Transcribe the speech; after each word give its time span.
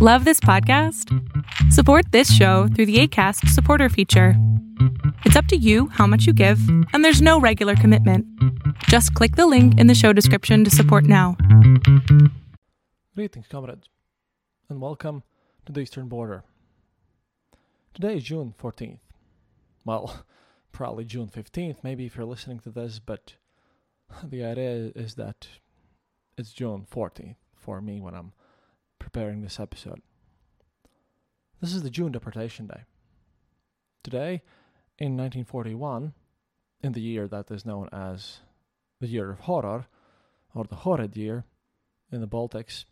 Love 0.00 0.24
this 0.24 0.38
podcast? 0.38 1.12
Support 1.72 2.12
this 2.12 2.32
show 2.32 2.68
through 2.68 2.86
the 2.86 3.00
ACAST 3.00 3.48
supporter 3.48 3.88
feature. 3.88 4.34
It's 5.24 5.34
up 5.34 5.46
to 5.46 5.56
you 5.56 5.88
how 5.88 6.06
much 6.06 6.24
you 6.24 6.32
give, 6.32 6.60
and 6.92 7.04
there's 7.04 7.20
no 7.20 7.40
regular 7.40 7.74
commitment. 7.74 8.24
Just 8.84 9.12
click 9.14 9.34
the 9.34 9.48
link 9.48 9.76
in 9.76 9.88
the 9.88 9.96
show 9.96 10.12
description 10.12 10.62
to 10.62 10.70
support 10.70 11.02
now. 11.02 11.36
Greetings, 13.16 13.48
comrades, 13.48 13.88
and 14.68 14.80
welcome 14.80 15.24
to 15.66 15.72
the 15.72 15.80
Eastern 15.80 16.06
Border. 16.06 16.44
Today 17.92 18.18
is 18.18 18.22
June 18.22 18.54
14th. 18.56 19.00
Well, 19.84 20.24
probably 20.70 21.06
June 21.06 21.26
15th, 21.26 21.78
maybe 21.82 22.06
if 22.06 22.14
you're 22.14 22.24
listening 22.24 22.60
to 22.60 22.70
this, 22.70 23.00
but 23.00 23.34
the 24.22 24.44
idea 24.44 24.92
is 24.94 25.16
that 25.16 25.48
it's 26.36 26.52
June 26.52 26.86
14th 26.88 27.34
for 27.56 27.80
me 27.80 28.00
when 28.00 28.14
I'm 28.14 28.30
preparing 28.98 29.42
this 29.42 29.60
episode. 29.60 30.00
This 31.60 31.74
is 31.74 31.82
the 31.82 31.90
June 31.90 32.12
Deportation 32.12 32.66
Day. 32.66 32.82
Today, 34.04 34.42
in 34.98 35.16
1941, 35.16 36.12
in 36.82 36.92
the 36.92 37.00
year 37.00 37.26
that 37.28 37.50
is 37.50 37.66
known 37.66 37.88
as 37.92 38.38
the 39.00 39.08
Year 39.08 39.30
of 39.30 39.40
Horror, 39.40 39.86
or 40.54 40.64
the 40.64 40.76
Horrid 40.76 41.16
Year, 41.16 41.44
in 42.10 42.20
the 42.20 42.28
Baltics, 42.28 42.84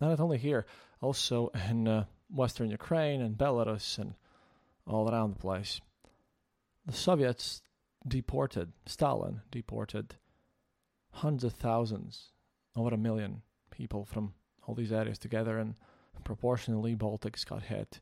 not 0.00 0.18
only 0.20 0.38
here, 0.38 0.66
also 1.00 1.50
in 1.68 1.86
uh, 1.86 2.04
western 2.30 2.70
Ukraine 2.70 3.20
and 3.20 3.36
Belarus 3.36 3.98
and 3.98 4.14
all 4.86 5.10
around 5.10 5.34
the 5.34 5.40
place. 5.40 5.80
The 6.86 6.92
Soviets 6.92 7.62
deported, 8.06 8.72
Stalin 8.86 9.42
deported 9.50 10.16
hundreds 11.10 11.44
of 11.44 11.52
thousands, 11.54 12.32
over 12.76 12.94
a 12.94 12.98
million 12.98 13.42
people 13.70 14.04
from 14.04 14.34
all 14.66 14.74
these 14.74 14.92
areas 14.92 15.18
together, 15.18 15.58
and 15.58 15.74
proportionally, 16.24 16.94
Baltics 16.94 17.46
got 17.46 17.62
hit 17.62 18.00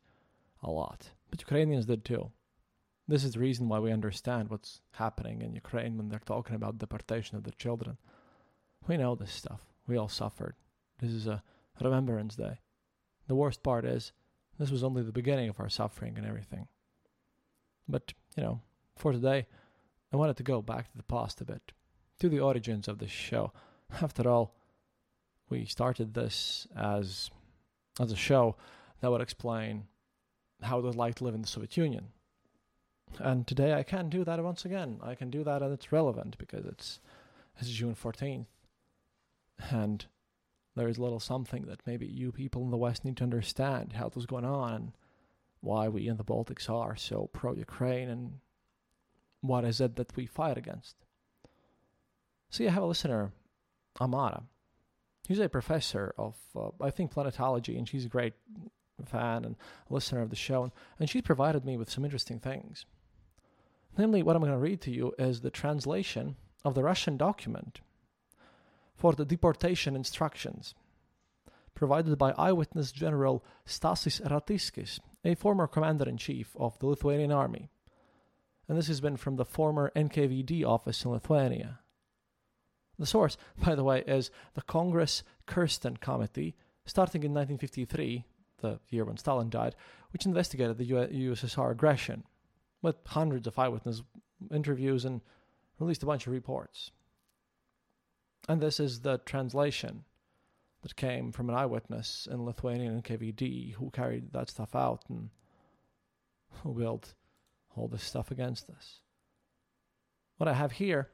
a 0.62 0.70
lot. 0.70 1.10
But 1.30 1.41
Ukrainians 1.41 1.86
did 1.86 2.05
too. 2.05 2.30
This 3.06 3.22
is 3.22 3.34
the 3.34 3.41
reason 3.41 3.69
why 3.69 3.80
we 3.80 3.92
understand 3.92 4.48
what's 4.48 4.80
happening 4.92 5.42
in 5.42 5.55
Ukraine 5.55 5.98
when 5.98 6.08
they're 6.08 6.20
talking 6.24 6.56
about 6.56 6.78
deportation 6.78 7.36
of 7.36 7.44
the 7.44 7.50
children. 7.52 7.98
We 8.89 8.97
know 8.97 9.14
this 9.14 9.33
stuff. 9.33 9.61
We 9.86 9.98
all 9.98 10.08
suffered. 10.08 10.55
This 11.00 11.11
is 11.11 11.27
a 11.27 11.42
Remembrance 11.83 12.36
Day. 12.36 12.61
The 13.28 13.34
worst 13.34 13.62
part 13.62 13.84
is, 13.84 14.12
this 14.58 14.70
was 14.70 14.84
only 14.84 15.02
the 15.02 15.12
beginning 15.12 15.50
of 15.50 15.61
our 15.61 15.69
suffering 15.69 16.17
and 16.17 16.27
everything. 16.27 16.69
But, 17.86 18.14
you 18.36 18.42
know, 18.42 18.61
for 18.96 19.12
today, 19.12 19.46
I 20.12 20.17
wanted 20.17 20.36
to 20.39 20.42
go 20.42 20.62
back 20.62 20.91
to 20.91 20.96
the 20.96 21.02
past 21.02 21.41
a 21.41 21.44
bit, 21.44 21.72
to 22.20 22.28
the 22.28 22.41
origins 22.41 22.89
of 22.89 22.98
this 22.98 23.11
show. 23.11 23.52
After 24.00 24.28
all, 24.28 24.55
we 25.48 25.64
started 25.64 26.14
this 26.14 26.67
as 26.77 27.31
as 28.00 28.11
a 28.11 28.17
show 28.17 28.56
that 29.00 29.11
would 29.11 29.20
explain 29.20 29.84
how 30.62 30.78
it 30.78 30.84
was 30.84 30.97
like 30.97 31.14
to 31.17 31.25
live 31.25 31.34
in 31.34 31.42
the 31.42 31.48
Soviet 31.48 31.77
Union. 31.77 32.09
And 33.19 33.47
today 33.47 33.75
I 33.75 33.83
can 33.83 34.09
do 34.09 34.25
that 34.25 34.42
once 34.42 34.64
again. 34.64 34.98
I 35.03 35.14
can 35.14 35.31
do 35.31 35.45
that 35.45 35.62
and 35.62 35.73
it's 35.73 35.92
relevant 35.92 36.36
because 36.39 36.64
it's 36.64 37.01
it's 37.59 37.70
June 37.70 37.95
14th. 37.95 38.47
And 39.70 40.06
there 40.75 40.89
is 40.89 40.98
a 40.98 41.03
little 41.03 41.20
something 41.20 41.67
that 41.67 41.86
maybe 41.86 42.06
you 42.06 42.33
people 42.33 42.64
in 42.64 42.70
the 42.70 42.77
West 42.77 43.05
need 43.05 43.17
to 43.19 43.25
understand 43.25 43.92
how 43.92 44.08
it 44.08 44.17
was 44.17 44.27
going 44.27 44.45
on 44.45 44.73
and 44.73 44.92
why 45.61 45.89
we 45.89 46.08
in 46.08 46.17
the 46.17 46.25
Baltics 46.25 46.69
are 46.69 46.97
so 46.97 47.31
pro 47.33 47.55
Ukraine 47.55 48.08
and 48.08 48.41
what 49.41 49.64
is 49.64 49.81
it 49.81 49.97
that 49.97 50.17
we 50.17 50.27
fight 50.27 50.58
against. 50.58 50.97
See, 52.51 52.67
I 52.67 52.73
have 52.73 52.83
a 52.83 52.86
listener, 52.86 53.33
Amara. 54.01 54.45
He's 55.27 55.39
a 55.39 55.48
professor 55.48 56.14
of, 56.19 56.34
uh, 56.55 56.70
I 56.80 56.91
think, 56.91 57.12
planetology, 57.12 57.78
and 57.78 57.89
she's 57.89 58.05
a 58.05 58.11
great 58.11 58.34
fan 59.05 59.44
and 59.44 59.56
listener 59.89 60.20
of 60.20 60.30
the 60.30 60.36
show. 60.36 60.64
And, 60.64 60.72
and 60.98 61.08
she's 61.08 61.22
provided 61.22 61.64
me 61.64 61.77
with 61.77 61.91
some 61.91 62.05
interesting 62.05 62.39
things. 62.39 62.84
Namely, 63.97 64.22
what 64.22 64.36
I'm 64.36 64.42
going 64.42 64.52
to 64.52 64.58
read 64.58 64.80
to 64.83 64.91
you 64.91 65.14
is 65.19 65.41
the 65.41 65.50
translation 65.50 66.36
of 66.64 66.74
the 66.74 66.83
Russian 66.83 67.17
document 67.17 67.80
for 68.95 69.12
the 69.12 69.24
deportation 69.24 69.96
instructions 69.96 70.74
provided 71.74 72.17
by 72.17 72.33
eyewitness 72.39 72.92
General 72.92 73.45
Stasys 73.67 74.20
Ratiskis, 74.23 75.01
a 75.24 75.35
former 75.35 75.67
commander 75.67 76.08
in 76.08 76.17
chief 76.17 76.56
of 76.58 76.79
the 76.79 76.86
Lithuanian 76.86 77.33
army. 77.33 77.68
And 78.68 78.79
this 78.79 78.86
has 78.86 79.01
been 79.01 79.17
from 79.17 79.36
the 79.36 79.45
former 79.45 79.92
NKVD 79.95 80.64
office 80.64 81.05
in 81.05 81.11
Lithuania. 81.11 81.80
The 82.98 83.06
source, 83.06 83.36
by 83.58 83.74
the 83.74 83.84
way, 83.84 84.02
is 84.06 84.30
the 84.55 84.62
Congress 84.62 85.22
Kersten 85.46 85.96
Committee, 85.96 86.55
starting 86.86 87.22
in 87.22 87.32
1953, 87.32 88.24
the 88.60 88.78
year 88.90 89.05
when 89.05 89.16
Stalin 89.16 89.50
died, 89.50 89.74
which 90.12 90.27
investigated 90.27 90.78
the 90.78 90.90
USSR 90.90 91.72
aggression 91.72 92.24
with 92.82 92.96
hundreds 93.06 93.46
of 93.46 93.58
eyewitness 93.58 94.02
interviews 94.52 95.05
and 95.05 95.20
released 95.78 96.02
a 96.02 96.06
bunch 96.06 96.27
of 96.27 96.32
reports. 96.32 96.90
And 98.48 98.60
this 98.60 98.78
is 98.78 99.00
the 99.00 99.18
translation 99.18 100.05
that 100.82 100.96
came 100.96 101.32
from 101.32 101.48
an 101.48 101.56
eyewitness 101.56 102.28
in 102.30 102.44
Lithuanian 102.44 103.00
NKVD 103.00 103.74
who 103.74 103.90
carried 103.90 104.32
that 104.32 104.50
stuff 104.50 104.74
out 104.74 105.02
and 105.08 105.30
who 106.62 106.74
built 106.74 107.14
all 107.74 107.88
this 107.88 108.05
stuff 108.05 108.30
against 108.30 108.68
us. 108.68 109.00
What 110.36 110.48
I 110.48 110.52
have 110.52 110.72
here, 110.72 111.08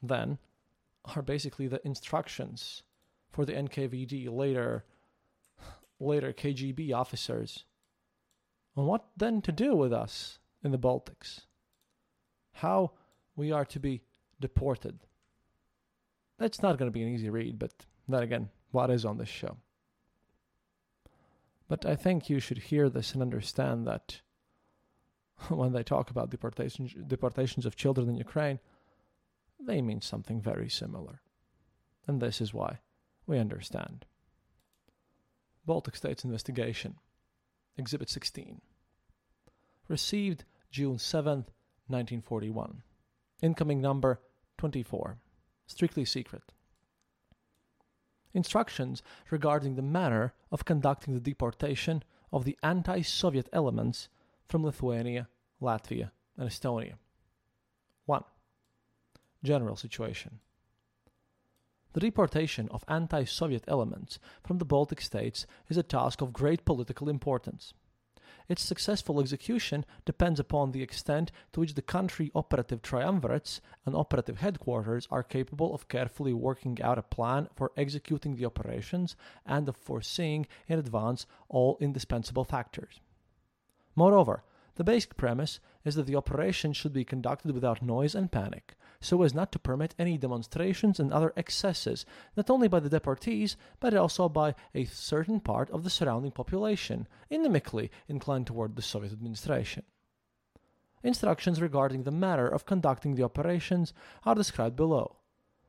then, 0.00 0.38
are 1.04 1.22
basically 1.22 1.68
the 1.68 1.84
instructions 1.86 2.82
for 3.30 3.44
the 3.44 3.52
NKVD 3.52 4.30
later 4.30 4.84
later 6.00 6.32
KGB 6.32 6.92
officers 6.92 7.64
on 8.76 8.86
what 8.86 9.04
then 9.16 9.40
to 9.42 9.52
do 9.52 9.74
with 9.76 9.92
us 9.92 10.38
in 10.62 10.72
the 10.72 10.78
Baltics. 10.78 11.40
How 12.52 12.92
we 13.36 13.52
are 13.52 13.64
to 13.66 13.80
be 13.80 14.02
deported. 14.40 15.00
That's 16.38 16.62
not 16.62 16.78
going 16.78 16.90
to 16.90 16.92
be 16.92 17.02
an 17.02 17.08
easy 17.08 17.30
read, 17.30 17.58
but 17.58 17.72
then 18.08 18.22
again, 18.22 18.50
what 18.70 18.90
is 18.90 19.04
on 19.04 19.18
this 19.18 19.28
show? 19.28 19.56
But 21.68 21.86
I 21.86 21.94
think 21.94 22.28
you 22.28 22.40
should 22.40 22.58
hear 22.58 22.88
this 22.88 23.14
and 23.14 23.22
understand 23.22 23.86
that 23.86 24.20
when 25.48 25.72
they 25.72 25.82
talk 25.82 26.10
about 26.10 26.30
deportations, 26.30 26.94
deportations 27.06 27.66
of 27.66 27.76
children 27.76 28.08
in 28.08 28.16
Ukraine, 28.16 28.58
they 29.66 29.82
mean 29.82 30.00
something 30.00 30.40
very 30.40 30.68
similar. 30.68 31.20
And 32.06 32.20
this 32.20 32.40
is 32.40 32.52
why 32.52 32.80
we 33.26 33.38
understand. 33.38 34.04
Baltic 35.66 35.96
States 35.96 36.24
Investigation, 36.24 36.96
Exhibit 37.76 38.10
16. 38.10 38.60
Received 39.88 40.44
June 40.70 40.96
7th, 40.96 41.48
1941. 41.88 42.82
Incoming 43.42 43.80
number 43.80 44.20
24 44.58 45.18
strictly 45.66 46.04
secret. 46.04 46.52
Instructions 48.32 49.02
regarding 49.30 49.76
the 49.76 49.82
manner 49.82 50.34
of 50.50 50.64
conducting 50.64 51.14
the 51.14 51.20
deportation 51.20 52.02
of 52.32 52.44
the 52.44 52.58
anti 52.62 53.02
Soviet 53.02 53.48
elements 53.52 54.08
from 54.46 54.64
Lithuania, 54.64 55.28
Latvia, 55.62 56.10
and 56.36 56.48
Estonia. 56.48 56.94
1. 58.06 58.24
General 59.44 59.76
situation. 59.76 60.40
The 61.92 62.00
deportation 62.00 62.68
of 62.70 62.84
anti 62.88 63.24
Soviet 63.24 63.62
elements 63.68 64.18
from 64.42 64.58
the 64.58 64.64
Baltic 64.64 65.00
states 65.00 65.46
is 65.68 65.76
a 65.76 65.84
task 65.84 66.20
of 66.20 66.32
great 66.32 66.64
political 66.64 67.08
importance. 67.08 67.72
Its 68.48 68.62
successful 68.62 69.20
execution 69.20 69.86
depends 70.04 70.40
upon 70.40 70.72
the 70.72 70.82
extent 70.82 71.30
to 71.52 71.60
which 71.60 71.74
the 71.74 71.82
country 71.82 72.30
operative 72.34 72.82
triumvirates 72.82 73.60
and 73.86 73.94
operative 73.94 74.38
headquarters 74.38 75.06
are 75.10 75.22
capable 75.22 75.74
of 75.74 75.88
carefully 75.88 76.32
working 76.32 76.80
out 76.82 76.98
a 76.98 77.02
plan 77.02 77.48
for 77.54 77.70
executing 77.76 78.36
the 78.36 78.44
operations 78.44 79.14
and 79.46 79.68
of 79.68 79.76
foreseeing 79.76 80.46
in 80.66 80.78
advance 80.78 81.26
all 81.48 81.78
indispensable 81.80 82.44
factors. 82.44 83.00
Moreover, 83.94 84.42
the 84.74 84.84
basic 84.84 85.16
premise 85.16 85.60
is 85.84 85.94
that 85.94 86.06
the 86.06 86.16
operation 86.16 86.72
should 86.72 86.92
be 86.92 87.04
conducted 87.04 87.52
without 87.52 87.82
noise 87.82 88.14
and 88.14 88.32
panic, 88.32 88.74
so 89.04 89.22
as 89.22 89.34
not 89.34 89.52
to 89.52 89.58
permit 89.58 89.94
any 89.98 90.16
demonstrations 90.16 90.98
and 90.98 91.12
other 91.12 91.32
excesses, 91.36 92.06
not 92.36 92.48
only 92.48 92.68
by 92.68 92.80
the 92.80 92.88
deportees, 92.88 93.56
but 93.78 93.94
also 93.94 94.28
by 94.28 94.54
a 94.74 94.84
certain 94.86 95.40
part 95.40 95.70
of 95.70 95.84
the 95.84 95.90
surrounding 95.90 96.30
population, 96.30 97.06
inimically 97.30 97.90
inclined 98.08 98.46
toward 98.46 98.76
the 98.76 98.82
Soviet 98.82 99.12
administration. 99.12 99.82
Instructions 101.02 101.60
regarding 101.60 102.04
the 102.04 102.10
manner 102.10 102.48
of 102.48 102.64
conducting 102.64 103.14
the 103.14 103.22
operations 103.22 103.92
are 104.24 104.34
described 104.34 104.76
below. 104.76 105.16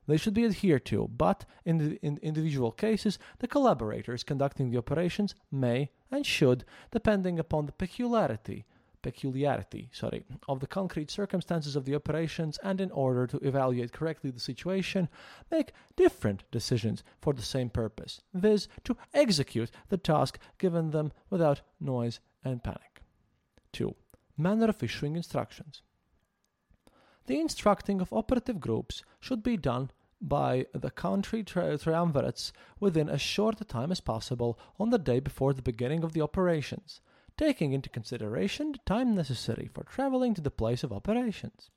They 0.07 0.17
should 0.17 0.33
be 0.33 0.45
adhered 0.45 0.85
to, 0.85 1.07
but 1.07 1.45
in, 1.65 1.77
the, 1.79 1.99
in 2.01 2.17
individual 2.19 2.71
cases, 2.71 3.19
the 3.39 3.47
collaborators 3.47 4.23
conducting 4.23 4.69
the 4.69 4.77
operations 4.77 5.35
may 5.51 5.89
and 6.09 6.25
should, 6.25 6.63
depending 6.91 7.39
upon 7.39 7.65
the 7.65 7.71
peculiarity 7.73 8.65
peculiarity, 9.05 9.87
sorry, 9.93 10.25
of 10.47 10.59
the 10.59 10.65
concrete 10.65 11.11
circumstances 11.11 11.75
of 11.75 11.85
the 11.85 11.93
operations 11.93 12.57
and 12.63 12.81
in 12.81 12.89
order 12.89 13.27
to 13.27 13.37
evaluate 13.37 13.91
correctly 13.91 14.31
the 14.31 14.39
situation, 14.39 15.07
make 15.51 15.73
different 15.95 16.43
decisions 16.49 17.03
for 17.21 17.31
the 17.31 17.43
same 17.43 17.69
purpose, 17.69 18.19
viz., 18.33 18.67
to 18.83 18.97
execute 19.13 19.69
the 19.89 19.97
task 19.97 20.39
given 20.57 20.89
them 20.89 21.11
without 21.29 21.61
noise 21.79 22.19
and 22.43 22.63
panic. 22.63 23.03
2. 23.73 23.93
Manner 24.37 24.69
of 24.69 24.81
issuing 24.81 25.15
instructions. 25.15 25.83
The 27.27 27.39
instructing 27.39 28.01
of 28.01 28.11
operative 28.11 28.59
groups 28.59 29.03
should 29.19 29.43
be 29.43 29.55
done 29.55 29.91
by 30.19 30.65
the 30.73 30.89
country 30.89 31.43
tri- 31.43 31.77
triumvirates 31.77 32.51
within 32.79 33.07
as 33.07 33.21
short 33.21 33.61
a 33.61 33.65
time 33.65 33.91
as 33.91 34.01
possible 34.01 34.57
on 34.79 34.89
the 34.89 34.97
day 34.97 35.19
before 35.19 35.53
the 35.53 35.61
beginning 35.61 36.03
of 36.03 36.13
the 36.13 36.21
operations, 36.21 37.01
taking 37.37 37.73
into 37.73 37.89
consideration 37.89 38.71
the 38.71 38.79
time 38.85 39.15
necessary 39.15 39.69
for 39.73 39.83
traveling 39.83 40.33
to 40.33 40.41
the 40.41 40.51
place 40.51 40.83
of 40.83 40.93
operations. 40.93 41.69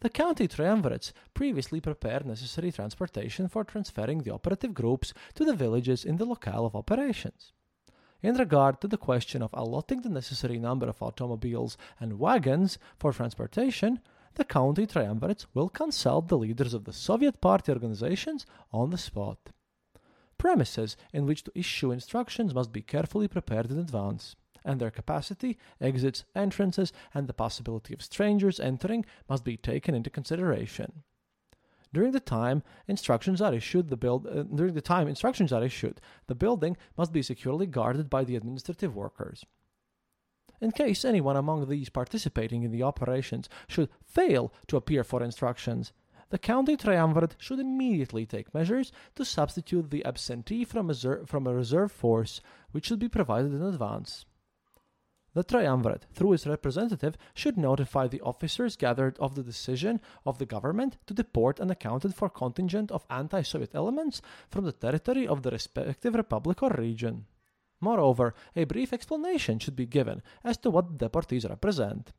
The 0.00 0.10
county 0.10 0.48
triumvirates 0.48 1.12
previously 1.34 1.80
prepared 1.80 2.26
necessary 2.26 2.72
transportation 2.72 3.48
for 3.48 3.64
transferring 3.64 4.22
the 4.22 4.32
operative 4.32 4.74
groups 4.74 5.14
to 5.34 5.44
the 5.44 5.54
villages 5.54 6.04
in 6.04 6.16
the 6.16 6.24
locale 6.24 6.66
of 6.66 6.76
operations. 6.76 7.52
In 8.22 8.36
regard 8.36 8.80
to 8.80 8.88
the 8.88 8.96
question 8.96 9.42
of 9.42 9.50
allotting 9.52 10.00
the 10.00 10.08
necessary 10.08 10.58
number 10.58 10.88
of 10.88 11.02
automobiles 11.02 11.76
and 12.00 12.18
wagons 12.18 12.78
for 12.98 13.12
transportation, 13.12 14.00
the 14.34 14.44
county 14.44 14.86
triumvirates 14.86 15.46
will 15.54 15.68
consult 15.68 16.28
the 16.28 16.38
leaders 16.38 16.74
of 16.74 16.84
the 16.84 16.92
Soviet 16.92 17.40
Party 17.40 17.70
organizations 17.70 18.46
on 18.72 18.90
the 18.90 18.98
spot. 18.98 19.38
Premises 20.38 20.96
in 21.12 21.26
which 21.26 21.44
to 21.44 21.52
issue 21.58 21.92
instructions 21.92 22.54
must 22.54 22.72
be 22.72 22.82
carefully 22.82 23.28
prepared 23.28 23.70
in 23.70 23.78
advance, 23.78 24.36
and 24.64 24.80
their 24.80 24.90
capacity, 24.90 25.58
exits, 25.80 26.24
entrances, 26.34 26.92
and 27.12 27.28
the 27.28 27.34
possibility 27.34 27.92
of 27.94 28.02
strangers 28.02 28.58
entering 28.58 29.04
must 29.28 29.44
be 29.44 29.56
taken 29.56 29.94
into 29.94 30.10
consideration. 30.10 31.02
During 31.92 32.10
the 32.10 32.20
time 32.20 32.64
instructions 32.88 33.40
are 33.40 33.54
issued, 33.54 33.88
the 33.88 33.96
build 33.96 34.26
uh, 34.26 34.42
during 34.42 34.74
the 34.74 34.80
time 34.80 35.06
instructions 35.06 35.52
are 35.52 35.62
issued, 35.62 36.00
the 36.26 36.34
building 36.34 36.76
must 36.96 37.12
be 37.12 37.22
securely 37.22 37.66
guarded 37.66 38.10
by 38.10 38.24
the 38.24 38.34
administrative 38.34 38.96
workers. 38.96 39.44
In 40.60 40.72
case 40.72 41.04
anyone 41.04 41.36
among 41.36 41.68
these 41.68 41.90
participating 41.90 42.62
in 42.62 42.72
the 42.72 42.82
operations 42.82 43.48
should 43.68 43.90
fail 44.04 44.52
to 44.66 44.76
appear 44.76 45.04
for 45.04 45.22
instructions, 45.22 45.92
the 46.30 46.38
county 46.38 46.76
triumvirate 46.76 47.36
should 47.38 47.60
immediately 47.60 48.26
take 48.26 48.54
measures 48.54 48.90
to 49.14 49.24
substitute 49.24 49.90
the 49.90 50.04
absentee 50.04 50.64
from 50.64 50.90
a, 50.90 50.94
from 51.26 51.46
a 51.46 51.54
reserve 51.54 51.92
force, 51.92 52.40
which 52.72 52.86
should 52.86 52.98
be 52.98 53.08
provided 53.08 53.52
in 53.52 53.62
advance. 53.62 54.26
The 55.34 55.42
triumvirate, 55.42 56.06
through 56.12 56.34
its 56.34 56.46
representative, 56.46 57.16
should 57.34 57.58
notify 57.58 58.06
the 58.06 58.20
officers 58.20 58.76
gathered 58.76 59.18
of 59.18 59.34
the 59.34 59.42
decision 59.42 60.00
of 60.24 60.38
the 60.38 60.46
government 60.46 60.96
to 61.06 61.14
deport 61.14 61.58
an 61.58 61.70
accounted 61.70 62.14
for 62.14 62.28
contingent 62.30 62.92
of 62.92 63.04
anti 63.10 63.42
Soviet 63.42 63.74
elements 63.74 64.22
from 64.48 64.64
the 64.64 64.72
territory 64.72 65.26
of 65.26 65.42
the 65.42 65.50
respective 65.50 66.14
republic 66.14 66.62
or 66.62 66.70
region. 66.70 67.26
Moreover, 67.80 68.32
a 68.54 68.64
brief 68.64 68.92
explanation 68.92 69.58
should 69.58 69.74
be 69.74 69.86
given 69.86 70.22
as 70.44 70.56
to 70.58 70.70
what 70.70 70.98
the 70.98 71.08
deportees 71.08 71.48
represent. 71.48 72.12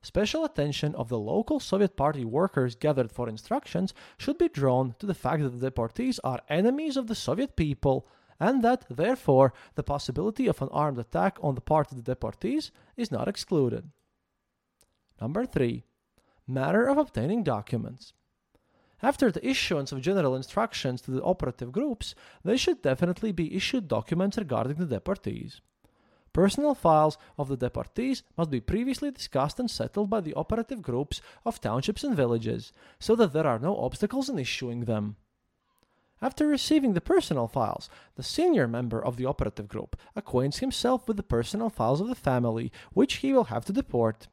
Special 0.00 0.44
attention 0.44 0.94
of 0.94 1.08
the 1.08 1.18
local 1.18 1.58
Soviet 1.58 1.96
Party 1.96 2.24
workers 2.24 2.76
gathered 2.76 3.10
for 3.10 3.28
instructions 3.28 3.92
should 4.18 4.38
be 4.38 4.48
drawn 4.48 4.94
to 5.00 5.06
the 5.06 5.14
fact 5.14 5.42
that 5.42 5.50
the 5.50 5.70
deportees 5.70 6.20
are 6.22 6.42
enemies 6.48 6.96
of 6.96 7.08
the 7.08 7.14
Soviet 7.14 7.56
people 7.56 8.06
and 8.42 8.64
that, 8.64 8.84
therefore, 8.90 9.52
the 9.76 9.84
possibility 9.84 10.48
of 10.48 10.60
an 10.60 10.68
armed 10.72 10.98
attack 10.98 11.38
on 11.40 11.54
the 11.54 11.60
part 11.60 11.92
of 11.92 11.96
the 12.02 12.14
deportees 12.14 12.72
is 12.96 13.12
not 13.12 13.28
excluded. 13.28 13.84
Number 15.20 15.46
3. 15.46 15.84
Matter 16.48 16.88
of 16.88 16.98
obtaining 16.98 17.44
documents. 17.44 18.14
After 19.00 19.30
the 19.30 19.46
issuance 19.46 19.92
of 19.92 20.00
general 20.00 20.34
instructions 20.34 21.00
to 21.02 21.12
the 21.12 21.22
operative 21.22 21.70
groups, 21.70 22.16
they 22.42 22.56
should 22.56 22.82
definitely 22.82 23.30
be 23.30 23.54
issued 23.54 23.86
documents 23.86 24.36
regarding 24.36 24.74
the 24.74 24.98
deportees. 24.98 25.60
Personal 26.32 26.74
files 26.74 27.18
of 27.38 27.46
the 27.46 27.56
deportees 27.56 28.22
must 28.36 28.50
be 28.50 28.60
previously 28.60 29.12
discussed 29.12 29.60
and 29.60 29.70
settled 29.70 30.10
by 30.10 30.20
the 30.20 30.34
operative 30.34 30.82
groups 30.82 31.22
of 31.46 31.60
townships 31.60 32.02
and 32.02 32.16
villages, 32.16 32.72
so 32.98 33.14
that 33.14 33.32
there 33.32 33.46
are 33.46 33.60
no 33.60 33.76
obstacles 33.76 34.28
in 34.28 34.36
issuing 34.40 34.86
them. 34.86 35.14
After 36.22 36.46
receiving 36.46 36.94
the 36.94 37.00
personal 37.00 37.48
files, 37.48 37.90
the 38.14 38.22
senior 38.22 38.68
member 38.68 39.04
of 39.04 39.16
the 39.16 39.26
operative 39.26 39.66
group 39.66 39.96
acquaints 40.14 40.60
himself 40.60 41.08
with 41.08 41.16
the 41.16 41.24
personal 41.24 41.68
files 41.68 42.00
of 42.00 42.06
the 42.06 42.14
family, 42.14 42.70
which 42.92 43.14
he 43.14 43.32
will 43.32 43.44
have 43.44 43.64
to 43.64 43.72
deport. 43.72 44.28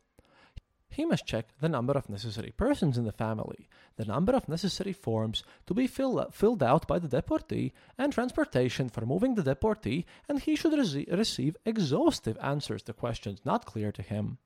He 0.91 1.03
must 1.03 1.25
check 1.25 1.47
the 1.59 1.69
number 1.69 1.93
of 1.93 2.07
necessary 2.07 2.51
persons 2.55 2.95
in 2.95 3.05
the 3.05 3.11
family, 3.11 3.67
the 3.95 4.05
number 4.05 4.33
of 4.33 4.47
necessary 4.47 4.93
forms 4.93 5.43
to 5.65 5.73
be 5.73 5.87
fill, 5.87 6.29
filled 6.31 6.61
out 6.61 6.87
by 6.87 6.99
the 6.99 7.07
deportee, 7.07 7.73
and 7.97 8.13
transportation 8.13 8.89
for 8.89 9.05
moving 9.05 9.33
the 9.33 9.43
deportee, 9.43 10.05
and 10.27 10.39
he 10.39 10.55
should 10.55 10.73
rece- 10.73 11.11
receive 11.11 11.57
exhaustive 11.65 12.37
answers 12.39 12.83
to 12.83 12.93
questions 12.93 13.41
not 13.43 13.65
clear 13.65 13.91
to 13.91 14.03
him. 14.03 14.37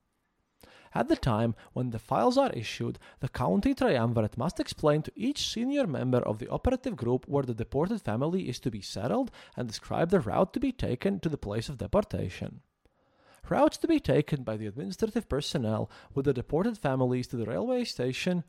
At 0.96 1.08
the 1.08 1.16
time 1.16 1.56
when 1.74 1.90
the 1.90 1.98
files 1.98 2.38
are 2.38 2.52
issued, 2.52 3.00
the 3.20 3.30
county 3.30 3.74
triumvirate 3.74 4.38
must 4.38 4.60
explain 4.60 5.02
to 5.02 5.12
each 5.16 5.52
senior 5.52 5.88
member 5.88 6.20
of 6.20 6.38
the 6.38 6.50
operative 6.50 6.96
group 6.96 7.28
where 7.28 7.44
the 7.44 7.56
deported 7.56 8.02
family 8.02 8.48
is 8.48 8.60
to 8.60 8.70
be 8.70 8.82
settled 8.82 9.32
and 9.58 9.68
describe 9.68 10.12
the 10.12 10.20
route 10.20 10.54
to 10.54 10.60
be 10.60 10.72
taken 10.72 11.20
to 11.22 11.30
the 11.30 11.38
place 11.38 11.68
of 11.68 11.80
deportation. 11.80 12.62
Routes 13.50 13.78
to 13.78 13.88
be 13.88 14.00
taken 14.00 14.44
by 14.44 14.56
the 14.56 14.68
administrative 14.68 15.28
personnel 15.28 15.90
with 16.14 16.26
the 16.26 16.34
deported 16.34 16.78
families 16.78 17.28
to 17.28 17.38
the 17.38 17.46
railway 17.46 17.84
station 17.84 18.44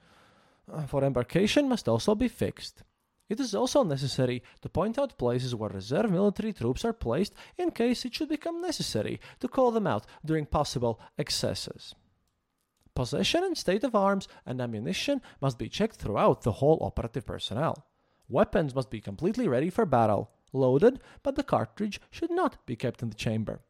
uh, 0.71 0.87
for 0.87 1.03
embarkation 1.03 1.69
must 1.69 1.89
also 1.89 2.15
be 2.15 2.29
fixed. 2.29 2.83
It 3.29 3.41
is 3.41 3.55
also 3.55 3.83
necessary 3.83 4.43
to 4.61 4.69
point 4.69 4.99
out 4.99 5.19
places 5.19 5.55
where 5.55 5.71
reserve 5.71 6.11
military 6.11 6.53
troops 6.53 6.85
are 6.85 6.93
placed 6.93 7.35
in 7.57 7.71
case 7.71 8.05
it 8.05 8.15
should 8.15 8.29
become 8.29 8.61
necessary 8.61 9.19
to 9.41 9.49
call 9.49 9.71
them 9.71 9.87
out 9.87 10.07
during 10.25 10.45
possible 10.45 11.01
excesses. 11.17 11.95
Possession 12.95 13.43
and 13.43 13.59
state 13.59 13.83
of 13.83 13.95
arms 13.95 14.29
and 14.47 14.61
ammunition 14.61 15.21
must 15.41 15.59
be 15.59 15.69
checked 15.69 15.97
throughout 15.97 16.43
the 16.43 16.53
whole 16.53 16.79
operative 16.81 17.27
personnel. 17.27 17.87
Weapons 18.29 18.75
must 18.75 18.91
be 18.91 19.01
completely 19.01 19.49
ready 19.49 19.69
for 19.69 19.85
battle, 19.85 20.31
loaded, 20.53 21.01
but 21.23 21.35
the 21.35 21.43
cartridge 21.43 22.01
should 22.11 22.31
not 22.31 22.65
be 22.67 22.77
kept 22.77 23.03
in 23.03 23.11
the 23.11 23.17
chamber. 23.17 23.61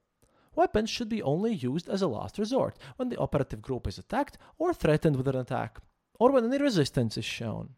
Weapons 0.55 0.91
should 0.91 1.09
be 1.09 1.23
only 1.23 1.53
used 1.53 1.89
as 1.89 2.03
a 2.03 2.07
last 2.07 2.39
resort 2.39 2.79
when 2.97 3.09
the 3.09 3.19
operative 3.19 3.63
group 3.63 3.87
is 3.89 3.99
attacked 3.99 4.39
or 4.59 4.73
threatened 4.73 5.17
with 5.17 5.27
an 5.27 5.37
attack, 5.37 5.79
or 6.21 6.31
when 6.31 6.45
any 6.45 6.59
resistance 6.59 7.17
is 7.17 7.25
shown. 7.25 7.71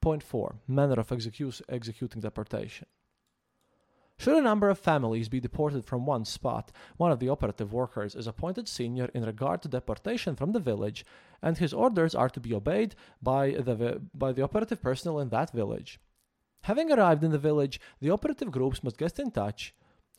Point 0.00 0.22
4. 0.22 0.56
Manner 0.66 1.00
of 1.00 1.08
execu- 1.08 1.60
executing 1.68 2.22
deportation. 2.22 2.86
Should 4.18 4.36
a 4.36 4.42
number 4.42 4.68
of 4.68 4.80
families 4.80 5.28
be 5.28 5.38
deported 5.38 5.84
from 5.84 6.04
one 6.04 6.24
spot, 6.24 6.72
one 6.96 7.12
of 7.12 7.20
the 7.20 7.28
operative 7.28 7.72
workers 7.72 8.16
is 8.16 8.26
appointed 8.26 8.66
senior 8.66 9.08
in 9.14 9.24
regard 9.24 9.62
to 9.62 9.68
deportation 9.68 10.34
from 10.34 10.50
the 10.50 10.58
village, 10.58 11.04
and 11.40 11.56
his 11.56 11.72
orders 11.72 12.16
are 12.16 12.28
to 12.30 12.40
be 12.40 12.52
obeyed 12.52 12.96
by 13.22 13.50
the, 13.52 14.02
by 14.12 14.32
the 14.32 14.42
operative 14.42 14.82
personnel 14.82 15.20
in 15.20 15.28
that 15.28 15.52
village. 15.52 16.00
Having 16.64 16.90
arrived 16.90 17.22
in 17.22 17.30
the 17.30 17.38
village, 17.38 17.80
the 18.00 18.10
operative 18.10 18.50
groups 18.50 18.82
must 18.82 18.98
get 18.98 19.20
in 19.20 19.30
touch 19.30 19.72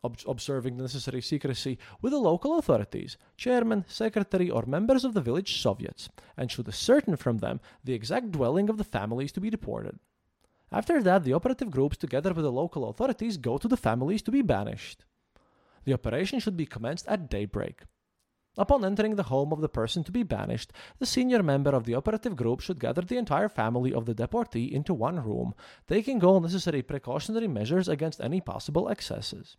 ob- 0.03 0.17
observing 0.25 0.77
the 0.77 0.83
necessary 0.83 1.21
secrecy 1.21 1.77
with 2.01 2.13
the 2.13 2.19
local 2.19 2.57
authorities, 2.57 3.17
chairman, 3.35 3.83
secretary, 3.87 4.49
or 4.49 4.63
members 4.65 5.03
of 5.03 5.13
the 5.13 5.21
village 5.21 5.61
soviets, 5.61 6.09
and 6.37 6.49
should 6.49 6.69
ascertain 6.69 7.17
from 7.17 7.39
them 7.39 7.59
the 7.83 7.93
exact 7.93 8.31
dwelling 8.31 8.69
of 8.69 8.77
the 8.77 8.83
families 8.83 9.33
to 9.33 9.41
be 9.41 9.49
deported. 9.49 9.99
After 10.71 11.01
that, 11.01 11.23
the 11.23 11.33
operative 11.33 11.71
groups, 11.71 11.97
together 11.97 12.33
with 12.33 12.43
the 12.43 12.51
local 12.51 12.89
authorities, 12.89 13.37
go 13.37 13.57
to 13.57 13.67
the 13.67 13.77
families 13.77 14.21
to 14.23 14.31
be 14.31 14.41
banished. 14.41 15.03
The 15.85 15.93
operation 15.93 16.39
should 16.39 16.57
be 16.57 16.65
commenced 16.65 17.07
at 17.07 17.29
daybreak. 17.29 17.83
Upon 18.57 18.83
entering 18.83 19.15
the 19.15 19.23
home 19.23 19.53
of 19.53 19.61
the 19.61 19.69
person 19.69 20.03
to 20.03 20.11
be 20.11 20.23
banished, 20.23 20.73
the 20.97 21.05
senior 21.05 21.41
member 21.41 21.69
of 21.69 21.85
the 21.85 21.95
operative 21.95 22.35
group 22.35 22.59
should 22.59 22.79
gather 22.79 23.01
the 23.01 23.17
entire 23.17 23.47
family 23.47 23.93
of 23.93 24.05
the 24.05 24.13
deportee 24.13 24.73
into 24.73 24.93
one 24.93 25.23
room, 25.23 25.53
taking 25.87 26.23
all 26.23 26.41
necessary 26.41 26.81
precautionary 26.81 27.47
measures 27.47 27.87
against 27.87 28.19
any 28.21 28.41
possible 28.41 28.89
excesses. 28.89 29.55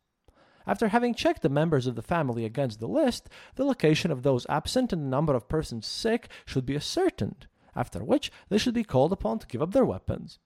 After 0.67 0.88
having 0.88 1.14
checked 1.14 1.43
the 1.43 1.49
members 1.49 1.87
of 1.87 1.97
the 1.97 2.02
family 2.02 2.45
against 2.45 2.79
the 2.79 2.88
list, 2.88 3.29
the 3.55 3.64
location 3.64 4.11
of 4.11 4.23
those 4.23 4.47
absent 4.49 4.93
and 4.93 5.02
the 5.02 5.09
number 5.09 5.35
of 5.35 5.49
persons 5.49 5.87
sick 5.87 6.29
should 6.45 6.67
be 6.67 6.76
ascertained, 6.76 7.47
after 7.75 8.05
which 8.05 8.31
they 8.50 8.59
should 8.59 8.75
be 8.75 8.85
called 8.85 9.12
upon 9.12 9.38
to 9.38 9.47
give 9.47 9.62
up 9.62 9.73
their 9.73 9.87
weapons. 9.87 10.38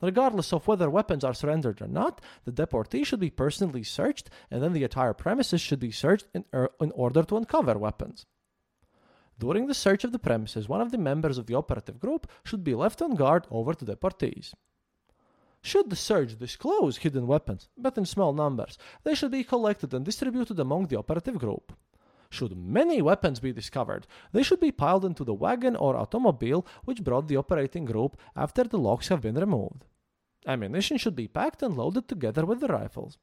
Regardless 0.00 0.52
of 0.52 0.66
whether 0.66 0.90
weapons 0.90 1.24
are 1.24 1.34
surrendered 1.34 1.80
or 1.80 1.86
not, 1.86 2.20
the 2.44 2.52
deportee 2.52 3.04
should 3.04 3.20
be 3.20 3.30
personally 3.30 3.82
searched, 3.82 4.28
and 4.50 4.62
then 4.62 4.72
the 4.72 4.82
entire 4.82 5.14
premises 5.14 5.60
should 5.60 5.80
be 5.80 5.90
searched 5.90 6.26
in, 6.34 6.44
er, 6.52 6.70
in 6.80 6.90
order 6.92 7.22
to 7.22 7.36
uncover 7.36 7.78
weapons. 7.78 8.26
During 9.38 9.66
the 9.66 9.74
search 9.74 10.04
of 10.04 10.12
the 10.12 10.18
premises, 10.18 10.68
one 10.68 10.80
of 10.80 10.90
the 10.90 10.98
members 10.98 11.38
of 11.38 11.46
the 11.46 11.54
operative 11.54 11.98
group 11.98 12.26
should 12.44 12.62
be 12.62 12.74
left 12.74 13.02
on 13.02 13.14
guard 13.14 13.46
over 13.50 13.72
the 13.72 13.84
deportees. 13.84 14.52
Should 15.62 15.90
the 15.90 15.96
search 15.96 16.38
disclose 16.38 16.98
hidden 16.98 17.26
weapons, 17.26 17.68
but 17.76 17.96
in 17.96 18.04
small 18.04 18.32
numbers, 18.32 18.76
they 19.02 19.14
should 19.14 19.30
be 19.30 19.42
collected 19.42 19.94
and 19.94 20.04
distributed 20.04 20.60
among 20.60 20.88
the 20.88 20.98
operative 20.98 21.38
group. 21.38 21.72
Should 22.34 22.56
many 22.56 23.00
weapons 23.00 23.38
be 23.38 23.52
discovered, 23.52 24.08
they 24.32 24.42
should 24.42 24.58
be 24.58 24.72
piled 24.72 25.04
into 25.04 25.22
the 25.22 25.32
wagon 25.32 25.76
or 25.76 25.96
automobile 25.96 26.66
which 26.84 27.04
brought 27.04 27.28
the 27.28 27.36
operating 27.36 27.84
group 27.84 28.16
after 28.34 28.64
the 28.64 28.76
locks 28.76 29.06
have 29.06 29.20
been 29.20 29.36
removed. 29.36 29.84
Ammunition 30.44 30.98
should 30.98 31.14
be 31.14 31.28
packed 31.28 31.62
and 31.62 31.76
loaded 31.76 32.08
together 32.08 32.44
with 32.44 32.58
the 32.58 32.66
rifles. 32.66 33.18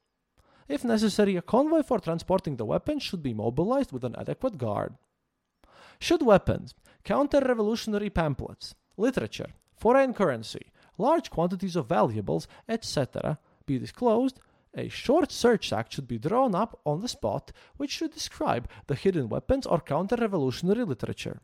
If 0.66 0.82
necessary, 0.82 1.36
a 1.36 1.42
convoy 1.42 1.82
for 1.82 1.98
transporting 1.98 2.56
the 2.56 2.64
weapons 2.64 3.02
should 3.02 3.22
be 3.22 3.34
mobilized 3.34 3.92
with 3.92 4.04
an 4.04 4.16
adequate 4.16 4.56
guard. 4.56 4.94
Should 5.98 6.22
weapons, 6.22 6.74
counter 7.04 7.40
revolutionary 7.40 8.08
pamphlets, 8.08 8.74
literature, 8.96 9.52
foreign 9.76 10.14
currency, 10.14 10.72
large 10.96 11.28
quantities 11.28 11.76
of 11.76 11.86
valuables, 11.86 12.48
etc., 12.66 13.38
be 13.66 13.78
disclosed, 13.78 14.40
a 14.74 14.88
short 14.88 15.30
search 15.30 15.72
act 15.72 15.92
should 15.92 16.08
be 16.08 16.18
drawn 16.18 16.54
up 16.54 16.80
on 16.84 17.00
the 17.00 17.08
spot 17.08 17.52
which 17.76 17.90
should 17.90 18.12
describe 18.12 18.68
the 18.86 18.94
hidden 18.94 19.28
weapons 19.28 19.66
or 19.66 19.80
counter 19.80 20.16
revolutionary 20.16 20.84
literature. 20.84 21.40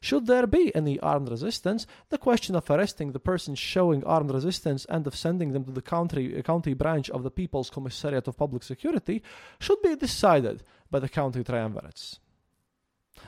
Should 0.00 0.26
there 0.26 0.46
be 0.46 0.74
any 0.74 1.00
armed 1.00 1.30
resistance, 1.30 1.86
the 2.10 2.18
question 2.18 2.54
of 2.54 2.70
arresting 2.70 3.12
the 3.12 3.20
persons 3.20 3.58
showing 3.58 4.04
armed 4.04 4.30
resistance 4.30 4.84
and 4.86 5.06
of 5.06 5.16
sending 5.16 5.52
them 5.52 5.64
to 5.64 5.72
the 5.72 5.82
county, 5.82 6.36
uh, 6.36 6.42
county 6.42 6.74
branch 6.74 7.08
of 7.10 7.22
the 7.22 7.30
People's 7.30 7.70
Commissariat 7.70 8.28
of 8.28 8.36
Public 8.36 8.62
Security 8.62 9.22
should 9.58 9.80
be 9.82 9.96
decided 9.96 10.62
by 10.90 10.98
the 10.98 11.08
county 11.08 11.42
triumvirates. 11.42 12.18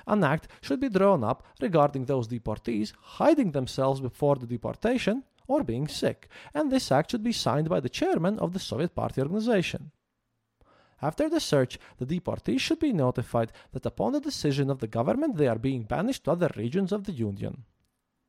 An 0.06 0.22
act 0.22 0.48
should 0.60 0.80
be 0.80 0.90
drawn 0.90 1.24
up 1.24 1.46
regarding 1.60 2.04
those 2.04 2.28
deportees 2.28 2.92
hiding 3.00 3.52
themselves 3.52 4.00
before 4.00 4.36
the 4.36 4.46
deportation 4.46 5.24
or 5.48 5.64
being 5.64 5.88
sick, 5.88 6.28
and 6.54 6.70
this 6.70 6.92
act 6.92 7.10
should 7.10 7.24
be 7.24 7.32
signed 7.32 7.68
by 7.68 7.80
the 7.80 7.88
chairman 7.88 8.38
of 8.38 8.52
the 8.52 8.60
Soviet 8.60 8.94
Party 8.94 9.20
organization. 9.20 9.90
After 11.00 11.28
the 11.28 11.40
search, 11.40 11.78
the 11.96 12.06
deportees 12.06 12.60
should 12.60 12.78
be 12.78 12.92
notified 12.92 13.52
that 13.72 13.86
upon 13.86 14.12
the 14.12 14.20
decision 14.20 14.68
of 14.70 14.80
the 14.80 14.88
government 14.88 15.36
they 15.36 15.48
are 15.48 15.58
being 15.58 15.82
banished 15.82 16.24
to 16.24 16.32
other 16.32 16.50
regions 16.56 16.92
of 16.92 17.04
the 17.04 17.12
Union. 17.12 17.64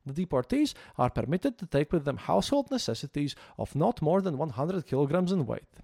The 0.05 0.25
deportees 0.25 0.73
are 0.97 1.09
permitted 1.09 1.57
to 1.57 1.65
take 1.65 1.91
with 1.91 2.05
them 2.05 2.17
household 2.17 2.71
necessities 2.71 3.35
of 3.57 3.75
not 3.75 4.01
more 4.01 4.21
than 4.21 4.37
100 4.37 4.85
kilograms 4.85 5.31
in 5.31 5.45
weight. 5.45 5.81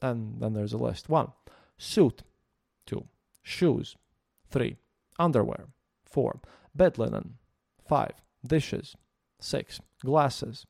And 0.00 0.40
then 0.40 0.52
there's 0.52 0.72
a 0.72 0.78
list 0.78 1.08
1. 1.08 1.32
Suit. 1.78 2.22
2. 2.86 3.04
Shoes. 3.42 3.96
3. 4.50 4.76
Underwear. 5.18 5.68
4. 6.04 6.40
Bed 6.74 6.98
linen. 6.98 7.38
5. 7.86 8.10
Dishes. 8.46 8.96
6. 9.42 9.80
Glasses. 10.00 10.66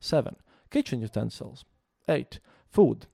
7. 0.00 0.36
Kitchen 0.70 1.00
utensils. 1.00 1.64
8. 2.08 2.38
Food. 2.68 3.06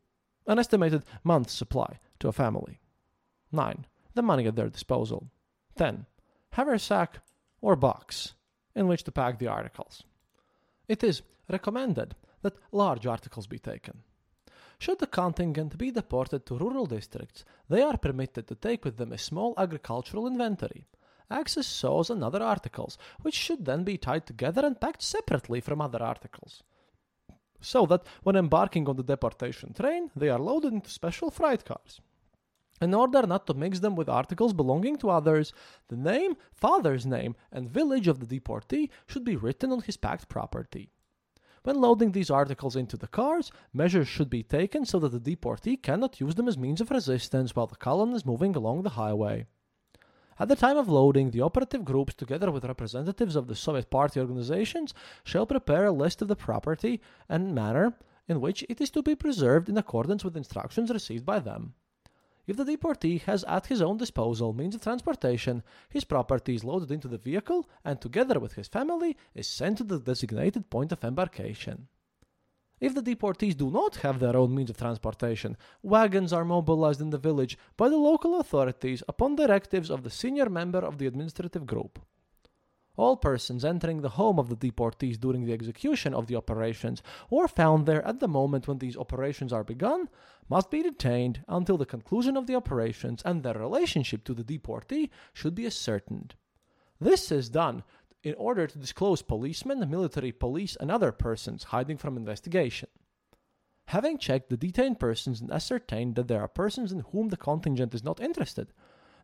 An 0.47 0.59
estimated 0.59 1.05
month's 1.23 1.52
supply 1.52 1.99
to 2.19 2.29
a 2.29 2.33
family. 2.33 2.81
9. 3.52 3.87
The 4.14 4.23
money 4.23 4.47
at 4.47 4.57
their 4.57 4.69
disposal. 4.69 5.29
10. 5.76 6.07
Haversack 6.52 7.21
or 7.61 7.76
box 7.76 8.35
in 8.75 8.88
which 8.88 9.05
to 9.05 9.12
pack 9.12 9.38
the 9.38 9.47
articles. 9.47 10.05
It 10.88 11.05
is 11.05 11.23
recommended 11.49 12.14
that 12.43 12.59
large 12.73 13.07
articles 13.07 13.47
be 13.47 13.59
taken. 13.59 14.02
Should 14.79 14.99
the 14.99 15.07
contingent 15.07 15.76
be 15.76 15.90
deported 15.90 16.47
to 16.47 16.57
rural 16.57 16.87
districts, 16.87 17.45
they 17.69 17.83
are 17.83 17.99
permitted 17.99 18.49
to 18.49 18.55
take 18.55 18.85
with 18.85 18.97
them 18.97 19.12
a 19.12 19.19
small 19.19 19.55
agricultural 19.59 20.26
inventory, 20.26 20.87
axes, 21.30 21.66
saws, 21.66 22.10
and 22.10 22.22
other 22.22 22.42
articles, 22.42 22.99
which 23.22 23.34
should 23.34 23.64
then 23.64 23.84
be 23.84 23.96
tied 23.96 24.26
together 24.26 24.64
and 24.64 24.80
packed 24.80 25.02
separately 25.02 25.60
from 25.60 25.80
other 25.80 26.02
articles. 26.02 26.62
So 27.60 27.87
that 27.87 28.06
when 28.22 28.37
embarking 28.37 28.88
on 28.88 28.96
the 28.96 29.02
deportation 29.02 29.72
train, 29.72 30.10
they 30.16 30.28
are 30.28 30.38
loaded 30.38 30.72
into 30.72 30.90
special 30.90 31.30
freight 31.30 31.64
cars. 31.64 32.00
In 32.80 32.94
order 32.94 33.26
not 33.26 33.46
to 33.46 33.54
mix 33.54 33.80
them 33.80 33.94
with 33.94 34.08
articles 34.08 34.54
belonging 34.54 34.96
to 34.99 35.10
others, 35.10 35.52
the 35.88 35.96
name, 35.96 36.37
father's 36.54 37.04
name, 37.04 37.37
and 37.52 37.68
village 37.68 38.08
of 38.08 38.20
the 38.20 38.26
deportee 38.26 38.88
should 39.06 39.25
be 39.25 39.37
written 39.37 39.70
on 39.70 39.82
his 39.82 39.99
packed 39.99 40.28
property. 40.30 40.90
When 41.62 41.78
loading 41.78 42.12
these 42.12 42.30
articles 42.30 42.76
into 42.76 42.96
the 42.96 43.06
cars, 43.06 43.52
measures 43.75 44.08
should 44.08 44.30
be 44.30 44.42
taken 44.42 44.87
so 44.87 44.99
that 45.00 45.10
the 45.10 45.20
deportee 45.20 45.76
cannot 45.76 46.18
use 46.18 46.34
them 46.34 46.49
as 46.49 46.56
means 46.56 46.80
of 46.80 46.90
resistance 46.90 47.54
while 47.54 47.66
the 47.66 47.76
column 47.76 48.14
is 48.14 48.25
moving 48.25 48.56
along 48.56 48.82
the 48.82 48.90
highway. 48.90 49.46
At 50.40 50.49
the 50.49 50.56
time 50.56 50.78
of 50.78 50.88
loading, 50.88 51.32
the 51.32 51.42
operative 51.42 51.85
groups, 51.85 52.14
together 52.14 52.50
with 52.50 52.64
representatives 52.64 53.37
of 53.37 53.47
the 53.47 53.54
Soviet 53.54 53.90
Party 53.90 54.20
organizations, 54.20 54.94
shall 55.23 55.44
prepare 55.44 55.85
a 55.85 55.92
list 55.92 56.23
of 56.23 56.28
the 56.28 56.35
property 56.35 57.02
and 57.28 57.54
manner 57.54 57.99
in 58.26 58.40
which 58.40 58.64
it 58.70 58.80
is 58.80 58.88
to 58.92 59.02
be 59.02 59.14
preserved 59.14 59.68
in 59.68 59.76
accordance 59.76 60.25
with 60.25 60.38
instructions 60.38 60.90
received 60.90 61.26
by 61.26 61.40
them. 61.40 61.75
If 62.47 62.56
the 62.56 62.64
deportee 62.64 63.18
has 63.26 63.44
at 63.44 63.66
his 63.66 63.82
own 63.82 63.99
disposal 63.99 64.54
means 64.54 64.75
of 64.75 64.80
transportation, 64.80 65.62
his 65.90 66.04
property 66.04 66.54
is 66.54 66.64
loaded 66.64 66.90
into 66.90 67.06
the 67.06 67.18
vehicle 67.18 67.68
and, 67.85 68.00
together 68.00 68.40
with 68.40 68.54
his 68.54 68.66
family, 68.66 69.18
is 69.35 69.47
sent 69.47 69.76
to 69.76 69.85
the 69.85 70.00
designated 70.00 70.70
point 70.70 70.90
of 70.90 71.04
embarkation. 71.04 71.88
If 72.80 72.94
the 72.94 73.02
deportees 73.02 73.56
do 73.56 73.70
not 73.70 73.96
have 73.96 74.20
their 74.20 74.34
own 74.34 74.54
means 74.54 74.70
of 74.70 74.78
transportation, 74.78 75.58
wagons 75.82 76.32
are 76.32 76.46
mobilized 76.46 77.02
in 77.02 77.10
the 77.10 77.18
village 77.18 77.58
by 77.76 77.90
the 77.90 77.99
local 77.99 78.40
authorities 78.40 79.02
upon 79.06 79.37
directives 79.37 79.90
of 79.90 80.02
the 80.02 80.10
senior 80.10 80.49
member 80.49 80.78
of 80.78 80.96
the 80.96 81.06
administrative 81.06 81.66
group. 81.66 81.99
All 82.96 83.16
persons 83.16 83.64
entering 83.64 84.00
the 84.00 84.16
home 84.20 84.38
of 84.38 84.49
the 84.49 84.56
deportees 84.56 85.20
during 85.20 85.44
the 85.44 85.52
execution 85.52 86.14
of 86.14 86.26
the 86.26 86.37
operations 86.37 87.02
or 87.28 87.49
found 87.49 87.84
there 87.84 88.04
at 88.06 88.18
the 88.18 88.28
moment 88.28 88.66
when 88.66 88.78
these 88.78 88.96
operations 88.96 89.52
are 89.52 89.64
begun 89.64 90.08
must 90.49 90.70
be 90.70 90.82
detained 90.82 91.44
until 91.49 91.76
the 91.76 91.87
conclusion 91.87 92.37
of 92.37 92.46
the 92.46 92.54
operations 92.54 93.22
and 93.25 93.42
their 93.42 93.54
relationship 93.54 94.25
to 94.25 94.34
the 94.34 94.42
deportee 94.44 95.10
should 95.34 95.54
be 95.54 95.66
ascertained. 95.66 96.34
This 96.99 97.30
is 97.30 97.49
done 97.49 97.82
in 98.22 98.34
order 98.34 98.66
to 98.66 98.78
disclose 98.78 99.22
policemen, 99.22 99.88
military 99.90 100.32
police, 100.32 100.76
and 100.78 100.90
other 100.90 101.12
persons 101.12 101.64
hiding 101.64 101.96
from 101.96 102.16
investigation. 102.16 102.88
Having 103.86 104.18
checked 104.18 104.50
the 104.50 104.56
detained 104.56 105.00
persons 105.00 105.40
and 105.40 105.50
ascertained 105.50 106.14
that 106.14 106.28
there 106.28 106.40
are 106.40 106.48
persons 106.48 106.92
in 106.92 107.00
whom 107.12 107.28
the 107.28 107.36
contingent 107.36 107.94
is 107.94 108.04
not 108.04 108.20
interested, 108.20 108.72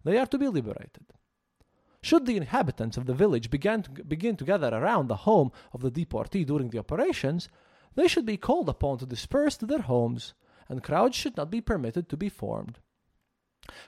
they 0.04 0.18
are 0.18 0.26
to 0.26 0.38
be 0.38 0.48
liberated. 0.48 1.04
Should 2.02 2.26
the 2.26 2.36
inhabitants 2.36 2.96
of 2.96 3.06
the 3.06 3.14
village 3.14 3.50
begin 3.50 3.82
to, 3.82 3.90
begin 4.04 4.36
to 4.36 4.44
gather 4.44 4.68
around 4.68 5.08
the 5.08 5.16
home 5.16 5.52
of 5.72 5.82
the 5.82 5.90
deportee 5.90 6.44
during 6.44 6.70
the 6.70 6.78
operations, 6.78 7.48
they 7.94 8.08
should 8.08 8.26
be 8.26 8.36
called 8.36 8.68
upon 8.68 8.98
to 8.98 9.06
disperse 9.06 9.56
to 9.58 9.66
their 9.66 9.82
homes, 9.82 10.34
and 10.68 10.82
crowds 10.82 11.16
should 11.16 11.36
not 11.36 11.50
be 11.50 11.60
permitted 11.60 12.08
to 12.08 12.16
be 12.16 12.28
formed. 12.28 12.78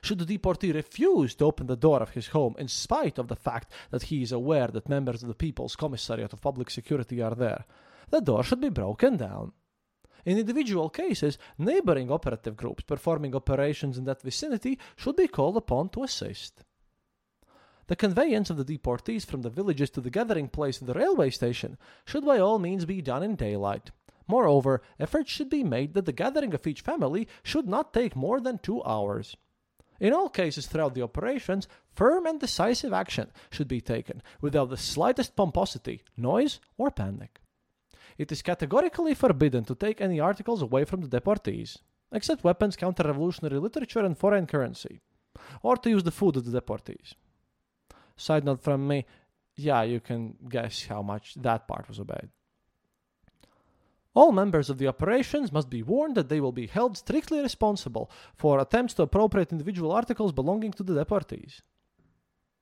Should 0.01 0.19
the 0.19 0.25
deportee 0.25 0.71
refuse 0.71 1.35
to 1.35 1.45
open 1.45 1.67
the 1.67 1.75
door 1.75 2.01
of 2.01 2.11
his 2.11 2.27
home 2.27 2.55
in 2.57 2.67
spite 2.67 3.17
of 3.17 3.27
the 3.27 3.35
fact 3.35 3.71
that 3.91 4.03
he 4.03 4.21
is 4.21 4.31
aware 4.31 4.67
that 4.67 4.89
members 4.89 5.21
of 5.21 5.27
the 5.29 5.35
People's 5.35 5.75
Commissariat 5.75 6.33
of 6.33 6.41
Public 6.41 6.69
Security 6.69 7.21
are 7.21 7.35
there, 7.35 7.65
the 8.09 8.21
door 8.21 8.43
should 8.43 8.61
be 8.61 8.69
broken 8.69 9.17
down. 9.17 9.53
In 10.25 10.37
individual 10.37 10.89
cases, 10.89 11.37
neighboring 11.57 12.11
operative 12.11 12.57
groups 12.57 12.83
performing 12.83 13.35
operations 13.35 13.97
in 13.97 14.03
that 14.05 14.21
vicinity 14.21 14.77
should 14.95 15.15
be 15.15 15.27
called 15.27 15.55
upon 15.55 15.89
to 15.89 16.03
assist. 16.03 16.63
The 17.87 17.95
conveyance 17.95 18.49
of 18.49 18.57
the 18.57 18.65
deportees 18.65 19.25
from 19.25 19.41
the 19.41 19.49
villages 19.49 19.89
to 19.91 20.01
the 20.01 20.11
gathering 20.11 20.47
place 20.47 20.79
of 20.79 20.87
the 20.87 20.93
railway 20.93 21.31
station 21.31 21.77
should 22.05 22.25
by 22.25 22.37
all 22.37 22.59
means 22.59 22.85
be 22.85 23.01
done 23.01 23.23
in 23.23 23.35
daylight. 23.35 23.91
Moreover, 24.27 24.83
efforts 24.99 25.31
should 25.31 25.49
be 25.49 25.63
made 25.63 25.95
that 25.95 26.05
the 26.05 26.11
gathering 26.11 26.53
of 26.53 26.67
each 26.67 26.81
family 26.81 27.27
should 27.41 27.67
not 27.67 27.93
take 27.93 28.15
more 28.15 28.39
than 28.39 28.59
two 28.59 28.83
hours. 28.83 29.35
In 29.99 30.13
all 30.13 30.29
cases 30.29 30.67
throughout 30.67 30.93
the 30.93 31.01
operations, 31.01 31.67
firm 31.93 32.25
and 32.25 32.39
decisive 32.39 32.93
action 32.93 33.31
should 33.51 33.67
be 33.67 33.81
taken 33.81 34.21
without 34.41 34.69
the 34.69 34.77
slightest 34.77 35.35
pomposity, 35.35 36.03
noise, 36.15 36.59
or 36.77 36.89
panic. 36.89 37.41
It 38.17 38.31
is 38.31 38.41
categorically 38.41 39.13
forbidden 39.13 39.65
to 39.65 39.75
take 39.75 40.01
any 40.01 40.19
articles 40.19 40.61
away 40.61 40.85
from 40.85 41.01
the 41.01 41.19
deportees, 41.19 41.77
except 42.11 42.43
weapons, 42.43 42.75
counter 42.75 43.03
revolutionary 43.03 43.59
literature, 43.59 43.99
and 44.05 44.17
foreign 44.17 44.47
currency, 44.47 44.99
or 45.61 45.77
to 45.77 45.89
use 45.89 46.03
the 46.03 46.11
food 46.11 46.37
of 46.37 46.45
the 46.45 46.61
deportees. 46.61 47.13
Side 48.15 48.43
note 48.43 48.61
from 48.61 48.87
me, 48.87 49.05
yeah, 49.55 49.83
you 49.83 49.99
can 49.99 50.35
guess 50.47 50.85
how 50.85 51.01
much 51.01 51.35
that 51.35 51.67
part 51.67 51.87
was 51.87 51.99
obeyed. 51.99 52.29
All 54.19 54.33
members 54.33 54.69
of 54.69 54.79
the 54.79 54.87
operations 54.87 55.53
must 55.53 55.69
be 55.69 55.81
warned 55.81 56.15
that 56.15 56.27
they 56.27 56.41
will 56.41 56.51
be 56.51 56.67
held 56.67 56.97
strictly 56.97 57.39
responsible 57.39 58.11
for 58.35 58.59
attempts 58.59 58.93
to 58.95 59.03
appropriate 59.03 59.53
individual 59.53 59.93
articles 59.93 60.33
belonging 60.33 60.73
to 60.73 60.83
the 60.83 60.93
deportees. 60.93 61.61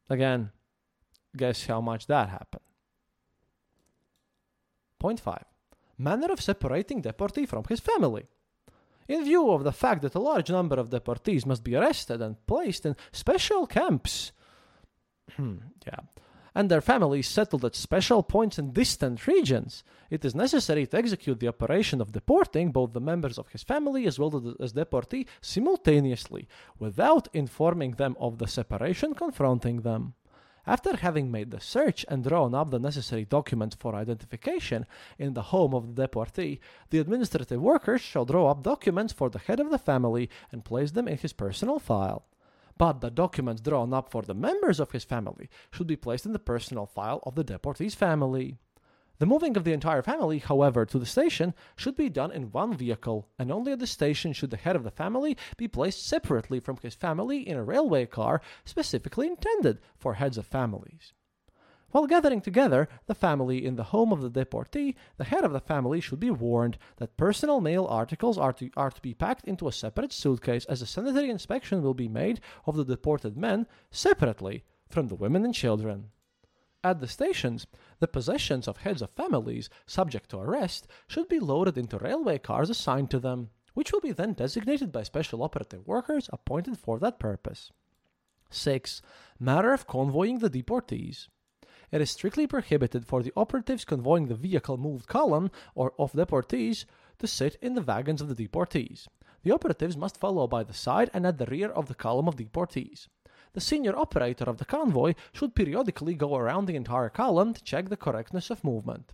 Again, 0.07 0.51
guess 1.35 1.65
how 1.65 1.81
much 1.81 2.05
that 2.05 2.29
happened. 2.29 2.61
Point 4.99 5.19
5. 5.19 5.45
Manner 5.97 6.31
of 6.31 6.43
separating 6.43 7.01
deportee 7.01 7.47
from 7.47 7.63
his 7.67 7.79
family. 7.79 8.27
In 9.07 9.23
view 9.23 9.49
of 9.49 9.63
the 9.63 9.71
fact 9.71 10.03
that 10.03 10.13
a 10.13 10.19
large 10.19 10.51
number 10.51 10.75
of 10.75 10.91
deportees 10.91 11.47
must 11.47 11.63
be 11.63 11.75
arrested 11.75 12.21
and 12.21 12.45
placed 12.45 12.85
in 12.85 12.95
special 13.11 13.65
camps, 13.65 14.31
yeah, 15.39 16.01
and 16.57 16.71
their 16.71 16.81
families 16.81 17.27
settled 17.27 17.63
at 17.63 17.75
special 17.75 18.23
points 18.23 18.57
in 18.57 18.71
distant 18.71 19.27
regions, 19.27 19.83
it 20.09 20.25
is 20.25 20.33
necessary 20.33 20.87
to 20.87 20.97
execute 20.97 21.39
the 21.39 21.47
operation 21.47 22.01
of 22.01 22.11
deporting 22.11 22.71
both 22.71 22.93
the 22.93 22.99
members 22.99 23.37
of 23.37 23.47
his 23.49 23.61
family 23.61 24.07
as 24.07 24.17
well 24.17 24.55
as 24.59 24.73
deportee 24.73 25.27
simultaneously, 25.39 26.47
without 26.79 27.27
informing 27.31 27.91
them 27.91 28.17
of 28.19 28.39
the 28.39 28.47
separation 28.47 29.13
confronting 29.13 29.81
them. 29.81 30.15
After 30.65 30.97
having 30.97 31.29
made 31.29 31.51
the 31.51 31.61
search 31.61 32.03
and 32.09 32.23
drawn 32.23 32.55
up 32.55 32.71
the 32.71 32.79
necessary 32.79 33.25
documents 33.25 33.77
for 33.79 33.93
identification 33.93 34.87
in 35.19 35.35
the 35.35 35.49
home 35.53 35.75
of 35.75 35.95
the 35.95 36.07
deportee, 36.07 36.59
the 36.89 36.97
administrative 36.97 37.61
workers 37.61 38.01
shall 38.01 38.25
draw 38.25 38.49
up 38.49 38.63
documents 38.63 39.13
for 39.13 39.29
the 39.29 39.37
head 39.37 39.59
of 39.59 39.69
the 39.69 39.77
family 39.77 40.27
and 40.51 40.65
place 40.65 40.89
them 40.89 41.07
in 41.07 41.19
his 41.19 41.33
personal 41.33 41.77
file. 41.77 42.25
But 42.77 43.01
the 43.01 43.10
documents 43.10 43.62
drawn 43.62 43.93
up 43.93 44.12
for 44.12 44.22
the 44.22 44.34
members 44.34 44.79
of 44.79 44.91
his 44.91 45.03
family 45.03 45.50
should 45.72 45.88
be 45.88 45.96
placed 45.96 46.25
in 46.25 46.34
the 46.34 46.39
personal 46.39 46.86
file 46.86 47.22
of 47.24 47.36
the 47.36 47.43
deportee's 47.43 47.96
family. 47.96 48.57
The 49.19 49.25
moving 49.25 49.57
of 49.57 49.63
the 49.63 49.74
entire 49.74 50.03
family, 50.03 50.38
however, 50.38 50.86
to 50.86 51.00
the 51.00 51.05
station 51.07 51.55
should 51.75 51.96
be 51.96 52.07
done 52.07 52.31
in 52.31 52.51
one 52.51 52.75
vehicle, 52.75 53.27
and 53.39 53.51
only 53.51 53.72
at 53.72 53.79
the 53.79 53.88
station 53.88 54.31
should 54.31 54.51
the 54.51 54.57
head 54.57 54.75
of 54.75 54.84
the 54.84 54.91
family 54.91 55.36
be 55.57 55.67
placed 55.67 56.05
separately 56.05 56.60
from 56.60 56.77
his 56.77 56.93
family 56.93 57.48
in 57.48 57.57
a 57.57 57.63
railway 57.63 58.05
car 58.05 58.41
specifically 58.63 59.25
intended 59.25 59.79
for 59.98 60.13
heads 60.13 60.38
of 60.38 60.46
families. 60.46 61.13
While 61.91 62.06
gathering 62.06 62.41
together 62.41 62.89
the 63.06 63.15
family 63.15 63.65
in 63.65 63.77
the 63.77 63.86
home 63.86 64.12
of 64.12 64.22
the 64.22 64.29
deportee, 64.29 64.96
the 65.15 65.24
head 65.24 65.46
of 65.46 65.53
the 65.53 65.62
family 65.62 66.01
should 66.01 66.20
be 66.20 66.29
warned 66.29 66.77
that 66.98 67.15
personal 67.15 67.62
mail 67.62 67.86
articles 67.86 68.38
are 68.38 68.51
to, 68.53 68.70
are 68.75 68.91
to 68.91 69.01
be 69.01 69.13
packed 69.13 69.46
into 69.46 69.70
a 69.70 69.72
separate 69.72 70.12
suitcase 70.12 70.65
as 70.65 70.82
a 70.82 70.86
sanitary 70.86 71.29
inspection 71.29 71.82
will 71.82 71.94
be 71.94 72.10
made 72.10 72.41
of 72.65 72.75
the 72.75 72.84
deported 72.84 73.38
men 73.38 73.67
separately 73.89 74.65
from 74.89 75.08
the 75.08 75.15
women 75.15 75.46
and 75.46 75.53
children. 75.53 76.12
At 76.84 77.00
the 77.00 77.08
stations, 77.08 77.67
the 78.00 78.08
possessions 78.08 78.67
of 78.67 78.77
heads 78.77 79.01
of 79.01 79.10
families 79.12 79.70
subject 79.86 80.29
to 80.32 80.39
arrest 80.39 80.88
should 81.08 81.29
be 81.29 81.39
loaded 81.39 81.77
into 81.77 81.98
railway 81.98 82.38
cars 82.38 82.70
assigned 82.70 83.12
to 83.12 83.20
them, 83.20 83.50
which 83.74 83.94
will 83.94 84.01
be 84.01 84.12
then 84.12 84.34
designated 84.34 84.91
by 84.91 85.03
special 85.03 85.41
operative 85.41 85.88
workers 85.88 86.29
appointed 86.34 86.77
for 86.77 87.00
that 87.00 87.17
purpose. 87.17 87.72
6. 88.50 89.01
Matter 89.39 89.74
of 89.74 89.88
convoying 89.88 90.39
the 90.39 90.50
deportees. 90.50 91.27
It 91.91 92.01
is 92.01 92.12
strictly 92.12 92.48
prohibited 92.48 93.06
for 93.06 93.24
the 93.24 93.34
operatives 93.36 93.86
convoying 93.86 94.27
the 94.27 94.36
vehicle 94.36 94.77
moved 94.77 95.08
column 95.08 95.51
or 95.75 95.94
of 95.98 96.13
deportees 96.13 96.86
to 97.20 97.27
sit 97.27 97.58
in 97.62 97.75
the 97.75 97.82
wagons 97.82 98.22
of 98.22 98.36
the 98.36 98.48
deportees. 98.48 99.08
The 99.44 99.51
operatives 99.51 99.96
must 99.96 100.20
follow 100.20 100.48
by 100.48 100.63
the 100.63 100.74
side 100.74 101.10
and 101.13 101.25
at 101.25 101.38
the 101.38 101.46
rear 101.46 101.70
of 101.70 101.88
the 101.88 101.96
column 101.96 102.27
of 102.27 102.36
deportees 102.36 103.08
the 103.58 103.62
senior 103.62 103.98
operator 103.98 104.44
of 104.44 104.58
the 104.58 104.65
convoy 104.65 105.15
should 105.34 105.56
periodically 105.56 106.13
go 106.13 106.36
around 106.36 106.65
the 106.65 106.75
entire 106.75 107.10
column 107.10 107.56
to 107.56 107.63
check 107.63 107.89
the 107.89 107.98
correctness 107.98 108.51
of 108.51 108.63
movement. 108.63 109.13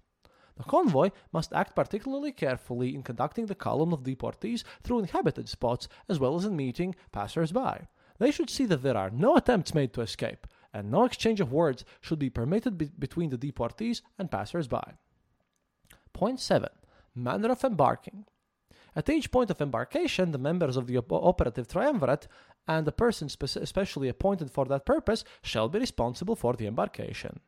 The 0.57 0.65
convoy 0.65 1.11
must 1.31 1.53
act 1.53 1.75
particularly 1.75 2.33
carefully 2.33 2.93
in 2.93 3.03
conducting 3.03 3.45
the 3.45 3.55
column 3.55 3.93
of 3.93 4.03
deportees 4.03 4.65
through 4.81 4.99
inhabited 4.99 5.47
spots 5.47 5.87
as 6.09 6.19
well 6.19 6.35
as 6.35 6.43
in 6.43 6.57
meeting 6.57 6.93
passers-by. 7.13 7.87
They 8.19 8.31
should 8.31 8.49
see 8.49 8.65
that 8.65 8.83
there 8.83 8.97
are 8.97 9.09
no 9.09 9.37
attempts 9.37 9.73
made 9.73 9.93
to 9.93 10.01
escape, 10.01 10.45
and 10.73 10.89
no 10.89 11.05
exchange 11.05 11.39
of 11.39 11.51
words 11.51 11.85
should 12.01 12.19
be 12.19 12.29
permitted 12.29 12.77
be- 12.77 12.91
between 12.97 13.29
the 13.29 13.37
deportees 13.37 14.01
and 14.17 14.31
passers-by. 14.31 14.93
Point 16.13 16.39
7. 16.39 16.69
Manner 17.15 17.51
of 17.51 17.63
embarking. 17.63 18.25
At 18.95 19.09
each 19.09 19.31
point 19.31 19.49
of 19.49 19.61
embarkation, 19.61 20.31
the 20.31 20.37
members 20.37 20.77
of 20.77 20.87
the 20.87 20.97
op- 20.97 21.11
operative 21.11 21.67
triumvirate 21.67 22.27
and 22.67 22.85
the 22.85 22.91
person 22.91 23.29
spe- 23.29 23.55
especially 23.55 24.07
appointed 24.07 24.51
for 24.51 24.65
that 24.65 24.85
purpose 24.85 25.23
shall 25.41 25.69
be 25.69 25.79
responsible 25.79 26.35
for 26.35 26.53
the 26.53 26.67
embarkation. 26.67 27.39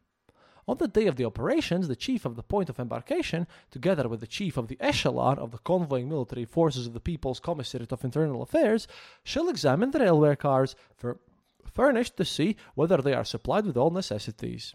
On 0.68 0.78
the 0.78 0.88
day 0.88 1.06
of 1.06 1.16
the 1.16 1.26
operations, 1.26 1.88
the 1.88 1.96
chief 1.96 2.26
of 2.26 2.36
the 2.36 2.42
point 2.42 2.70
of 2.70 2.80
embarkation, 2.80 3.46
together 3.70 4.10
with 4.10 4.20
the 4.20 4.28
chief 4.28 4.58
of 4.58 4.68
the 4.68 4.78
echelon 4.80 5.38
of 5.38 5.52
the 5.52 5.60
convoying 5.60 6.10
military 6.10 6.46
forces 6.46 6.88
of 6.88 6.94
the 6.94 7.00
People's 7.00 7.40
Commissariat 7.40 7.92
of 7.92 8.04
Internal 8.04 8.42
Affairs, 8.42 8.88
shall 9.24 9.48
examine 9.48 9.92
the 9.92 10.00
railway 10.00 10.36
cars, 10.36 10.76
for 10.96 11.20
furnished 11.76 12.18
to 12.18 12.26
see 12.26 12.56
whether 12.74 12.98
they 12.98 13.14
are 13.14 13.26
supplied 13.26 13.66
with 13.66 13.78
all 13.78 13.92
necessities. 13.92 14.74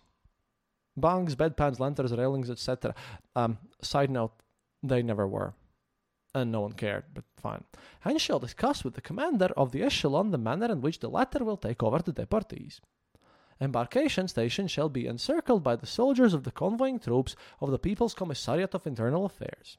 Bungs, 0.97 1.35
bedpans, 1.35 1.81
lanterns, 1.81 2.13
railings, 2.13 2.51
etc. 2.51 2.95
Um, 3.35 3.59
side 3.83 4.11
note, 4.11 4.33
they 4.83 5.03
never 5.03 5.27
were 5.27 5.55
and 6.35 6.53
no 6.53 6.61
one 6.61 6.73
cared, 6.73 7.05
but 7.13 7.25
fine. 7.37 7.65
And 8.05 8.21
shall 8.21 8.39
discuss 8.39 8.85
with 8.85 8.95
the 8.95 9.01
commander 9.01 9.49
of 9.57 9.73
the 9.73 9.83
echelon 9.83 10.31
the 10.31 10.39
manner 10.39 10.71
in 10.71 10.81
which 10.81 11.01
the 11.01 11.11
latter 11.11 11.45
will 11.45 11.57
take 11.57 11.83
over 11.83 11.99
the 11.99 12.13
deportees. 12.13 12.81
Embarkation 13.61 14.27
station 14.29 14.67
shall 14.69 14.89
be 14.89 15.07
encircled 15.07 15.63
by 15.63 15.77
the 15.77 15.87
soldiers 15.87 16.33
of 16.33 16.45
the 16.45 16.51
convoying 16.51 16.99
troops 16.99 17.37
of 17.61 17.71
the 17.71 17.79
People's 17.79 18.15
Commissariat 18.15 18.75
of 18.75 18.87
Internal 18.87 19.27
Affairs. 19.27 19.77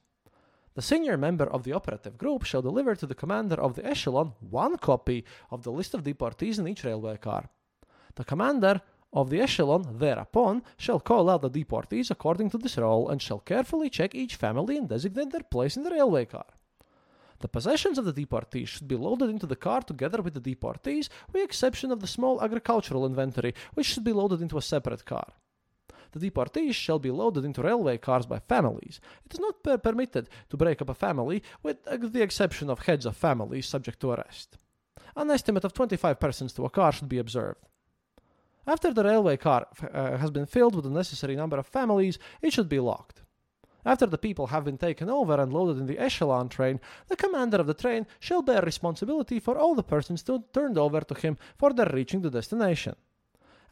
The 0.74 0.82
senior 0.82 1.18
member 1.18 1.44
of 1.44 1.64
the 1.64 1.72
operative 1.72 2.16
group 2.16 2.44
shall 2.44 2.62
deliver 2.62 2.94
to 2.94 3.06
the 3.06 3.14
commander 3.14 3.60
of 3.60 3.74
the 3.74 3.84
echelon 3.84 4.32
one 4.40 4.78
copy 4.78 5.24
of 5.50 5.64
the 5.64 5.72
list 5.72 5.92
of 5.92 6.02
deportees 6.02 6.58
in 6.58 6.66
each 6.66 6.84
railway 6.84 7.18
car. 7.18 7.50
The 8.14 8.24
commander 8.24 8.80
of 9.12 9.28
the 9.28 9.40
echelon 9.40 9.98
thereupon 9.98 10.62
shall 10.78 10.98
call 10.98 11.28
out 11.28 11.42
the 11.42 11.50
deportees 11.50 12.10
according 12.10 12.48
to 12.50 12.58
this 12.58 12.78
roll 12.78 13.10
and 13.10 13.20
shall 13.20 13.40
carefully 13.40 13.90
check 13.90 14.14
each 14.14 14.36
family 14.36 14.78
and 14.78 14.88
designate 14.88 15.30
their 15.30 15.42
place 15.42 15.76
in 15.76 15.82
the 15.82 15.90
railway 15.90 16.24
car. 16.24 16.46
The 17.40 17.48
possessions 17.48 17.98
of 17.98 18.06
the 18.06 18.12
deportees 18.14 18.68
should 18.68 18.88
be 18.88 18.96
loaded 18.96 19.28
into 19.28 19.46
the 19.46 19.56
car 19.56 19.82
together 19.82 20.22
with 20.22 20.32
the 20.32 20.54
deportees, 20.54 21.10
with 21.32 21.42
exception 21.42 21.90
of 21.90 22.00
the 22.00 22.06
small 22.06 22.40
agricultural 22.40 23.04
inventory, 23.04 23.54
which 23.74 23.86
should 23.86 24.04
be 24.04 24.12
loaded 24.12 24.40
into 24.40 24.56
a 24.56 24.62
separate 24.62 25.04
car. 25.04 25.34
The 26.12 26.30
deportees 26.30 26.74
shall 26.74 26.98
be 26.98 27.10
loaded 27.10 27.44
into 27.44 27.62
railway 27.62 27.98
cars 27.98 28.26
by 28.26 28.38
families. 28.38 29.00
It 29.24 29.34
is 29.34 29.40
not 29.40 29.62
per- 29.62 29.78
permitted 29.78 30.28
to 30.50 30.56
break 30.56 30.80
up 30.82 30.90
a 30.90 30.94
family, 30.94 31.42
with 31.62 31.82
the 31.84 32.22
exception 32.22 32.70
of 32.70 32.80
heads 32.80 33.06
of 33.06 33.16
families 33.16 33.66
subject 33.66 34.00
to 34.00 34.12
arrest. 34.12 34.58
An 35.16 35.30
estimate 35.30 35.64
of 35.64 35.72
25 35.72 36.20
persons 36.20 36.52
to 36.52 36.64
a 36.64 36.70
car 36.70 36.92
should 36.92 37.08
be 37.08 37.18
observed. 37.18 37.66
After 38.66 38.92
the 38.92 39.04
railway 39.04 39.36
car 39.36 39.66
uh, 39.92 40.16
has 40.18 40.30
been 40.30 40.46
filled 40.46 40.76
with 40.76 40.84
the 40.84 40.90
necessary 40.90 41.34
number 41.34 41.58
of 41.58 41.66
families, 41.66 42.18
it 42.40 42.52
should 42.52 42.68
be 42.68 42.78
locked. 42.78 43.22
After 43.84 44.06
the 44.06 44.18
people 44.18 44.48
have 44.48 44.64
been 44.64 44.78
taken 44.78 45.10
over 45.10 45.40
and 45.40 45.52
loaded 45.52 45.78
in 45.78 45.86
the 45.86 45.98
echelon 45.98 46.48
train, 46.48 46.78
the 47.08 47.16
commander 47.16 47.56
of 47.56 47.66
the 47.66 47.74
train 47.74 48.06
shall 48.20 48.42
bear 48.42 48.62
responsibility 48.62 49.40
for 49.40 49.58
all 49.58 49.74
the 49.74 49.82
persons 49.82 50.22
turned 50.22 50.78
over 50.78 51.00
to 51.00 51.14
him 51.14 51.36
for 51.58 51.72
their 51.72 51.90
reaching 51.92 52.20
the 52.20 52.30
destination. 52.30 52.94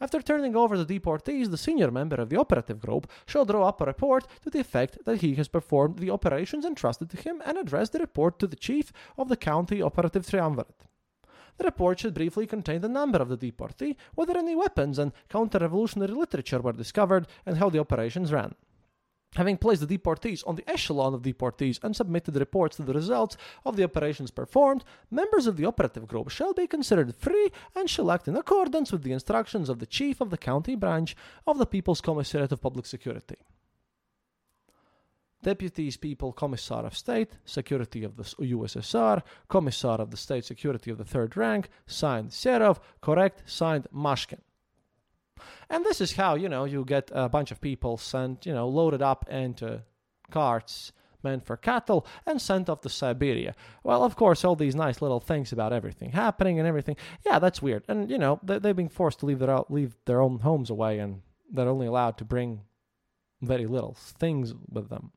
After 0.01 0.19
turning 0.19 0.55
over 0.55 0.83
the 0.83 0.99
deportees, 0.99 1.51
the 1.51 1.59
senior 1.59 1.91
member 1.91 2.15
of 2.15 2.29
the 2.29 2.39
operative 2.39 2.79
group 2.79 3.07
shall 3.27 3.45
draw 3.45 3.67
up 3.67 3.81
a 3.81 3.85
report 3.85 4.25
to 4.41 4.49
the 4.49 4.59
effect 4.59 4.97
that 5.05 5.21
he 5.21 5.35
has 5.35 5.47
performed 5.47 5.99
the 5.99 6.09
operations 6.09 6.65
entrusted 6.65 7.11
to 7.11 7.17
him 7.17 7.39
and 7.45 7.55
address 7.55 7.89
the 7.89 7.99
report 7.99 8.39
to 8.39 8.47
the 8.47 8.55
chief 8.55 8.91
of 9.15 9.29
the 9.29 9.37
county 9.37 9.79
operative 9.79 10.27
triumvirate. 10.27 10.87
The 11.57 11.65
report 11.65 11.99
should 11.99 12.15
briefly 12.15 12.47
contain 12.47 12.81
the 12.81 12.89
number 12.89 13.19
of 13.19 13.29
the 13.29 13.37
deportee, 13.37 13.95
whether 14.15 14.35
any 14.35 14.55
weapons 14.55 14.97
and 14.97 15.11
counter-revolutionary 15.29 16.13
literature 16.13 16.61
were 16.61 16.73
discovered, 16.73 17.27
and 17.45 17.57
how 17.57 17.69
the 17.69 17.79
operations 17.79 18.33
ran. 18.33 18.55
Having 19.35 19.57
placed 19.57 19.87
the 19.87 19.97
deportees 19.97 20.45
on 20.45 20.55
the 20.55 20.69
echelon 20.69 21.13
of 21.13 21.21
deportees 21.21 21.81
and 21.83 21.95
submitted 21.95 22.35
reports 22.35 22.75
to 22.75 22.83
the 22.83 22.93
results 22.93 23.37
of 23.63 23.77
the 23.77 23.83
operations 23.83 24.29
performed, 24.29 24.83
members 25.09 25.47
of 25.47 25.55
the 25.55 25.63
operative 25.65 26.05
group 26.05 26.29
shall 26.29 26.53
be 26.53 26.67
considered 26.67 27.15
free 27.15 27.49
and 27.73 27.89
shall 27.89 28.11
act 28.11 28.27
in 28.27 28.35
accordance 28.35 28.91
with 28.91 29.03
the 29.03 29.13
instructions 29.13 29.69
of 29.69 29.79
the 29.79 29.85
chief 29.85 30.19
of 30.19 30.31
the 30.31 30.37
county 30.37 30.75
branch 30.75 31.15
of 31.47 31.57
the 31.57 31.65
People's 31.65 32.01
Commissariat 32.01 32.51
of 32.51 32.61
Public 32.61 32.85
Security. 32.85 33.37
Deputies 35.43 35.97
People 35.97 36.33
Commissar 36.33 36.85
of 36.85 36.95
State, 36.95 37.31
Security 37.45 38.03
of 38.03 38.17
the 38.17 38.23
USSR, 38.23 39.23
Commissar 39.47 39.99
of 40.01 40.11
the 40.11 40.17
State 40.17 40.43
Security 40.43 40.91
of 40.91 40.97
the 40.97 41.05
Third 41.05 41.37
Rank, 41.37 41.69
signed 41.87 42.29
Serov, 42.31 42.79
correct, 43.01 43.49
signed 43.49 43.87
Mashkin. 43.95 44.41
And 45.69 45.85
this 45.85 46.01
is 46.01 46.13
how, 46.13 46.35
you 46.35 46.49
know, 46.49 46.65
you 46.65 46.83
get 46.85 47.11
a 47.13 47.29
bunch 47.29 47.51
of 47.51 47.61
people 47.61 47.97
sent, 47.97 48.45
you 48.45 48.53
know, 48.53 48.67
loaded 48.67 49.01
up 49.01 49.27
into 49.29 49.83
carts 50.29 50.91
meant 51.23 51.45
for 51.45 51.55
cattle 51.55 52.05
and 52.25 52.41
sent 52.41 52.69
off 52.69 52.81
to 52.81 52.89
Siberia. 52.89 53.55
Well, 53.83 54.03
of 54.03 54.15
course, 54.15 54.43
all 54.43 54.55
these 54.55 54.75
nice 54.75 55.01
little 55.01 55.19
things 55.19 55.51
about 55.51 55.73
everything 55.73 56.11
happening 56.11 56.57
and 56.57 56.67
everything. 56.67 56.95
Yeah, 57.25 57.37
that's 57.39 57.61
weird. 57.61 57.83
And, 57.87 58.09
you 58.09 58.17
know, 58.17 58.39
they, 58.43 58.59
they've 58.59 58.75
been 58.75 58.89
forced 58.89 59.19
to 59.19 59.25
leave 59.25 59.39
their, 59.39 59.59
leave 59.69 59.95
their 60.05 60.21
own 60.21 60.39
homes 60.39 60.69
away 60.69 60.99
and 60.99 61.21
they're 61.51 61.69
only 61.69 61.87
allowed 61.87 62.17
to 62.17 62.25
bring 62.25 62.61
very 63.41 63.65
little 63.65 63.93
things 63.93 64.53
with 64.69 64.89
them. 64.89 65.11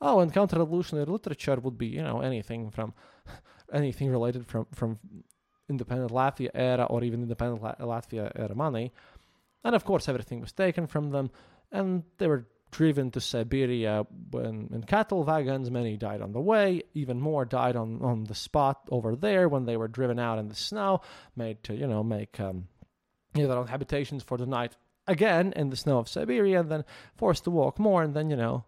Oh, 0.00 0.20
and 0.20 0.32
counter-revolutionary 0.32 1.06
literature 1.06 1.56
would 1.56 1.78
be, 1.78 1.86
you 1.86 2.02
know, 2.02 2.20
anything 2.20 2.70
from 2.70 2.92
anything 3.72 4.10
related 4.10 4.46
from 4.46 4.66
from 4.72 4.98
independent 5.68 6.12
Latvia 6.12 6.50
era 6.54 6.84
or 6.84 7.02
even 7.02 7.22
independent 7.22 7.62
La- 7.62 7.74
Latvia 7.76 8.30
era 8.36 8.54
money. 8.54 8.92
And 9.66 9.74
of 9.74 9.84
course, 9.84 10.08
everything 10.08 10.40
was 10.40 10.52
taken 10.52 10.86
from 10.86 11.10
them, 11.10 11.28
and 11.72 12.04
they 12.18 12.28
were 12.28 12.46
driven 12.70 13.10
to 13.10 13.20
Siberia 13.20 14.06
when, 14.30 14.70
in 14.72 14.84
cattle 14.84 15.24
wagons. 15.24 15.72
Many 15.72 15.96
died 15.96 16.20
on 16.22 16.30
the 16.30 16.40
way. 16.40 16.82
Even 16.94 17.20
more 17.20 17.44
died 17.44 17.74
on, 17.74 18.00
on 18.00 18.22
the 18.24 18.34
spot 18.36 18.86
over 18.92 19.16
there 19.16 19.48
when 19.48 19.64
they 19.64 19.76
were 19.76 19.88
driven 19.88 20.20
out 20.20 20.38
in 20.38 20.46
the 20.46 20.54
snow, 20.54 21.00
made 21.34 21.64
to 21.64 21.74
you 21.74 21.88
know 21.88 22.04
make 22.04 22.38
um, 22.38 22.68
own 23.34 23.66
habitations 23.66 24.22
for 24.22 24.38
the 24.38 24.46
night 24.46 24.76
again 25.08 25.52
in 25.56 25.70
the 25.70 25.76
snow 25.76 25.98
of 25.98 26.08
Siberia, 26.08 26.60
and 26.60 26.70
then 26.70 26.84
forced 27.16 27.42
to 27.42 27.50
walk 27.50 27.80
more, 27.80 28.04
and 28.04 28.14
then, 28.14 28.30
you 28.30 28.36
know, 28.36 28.66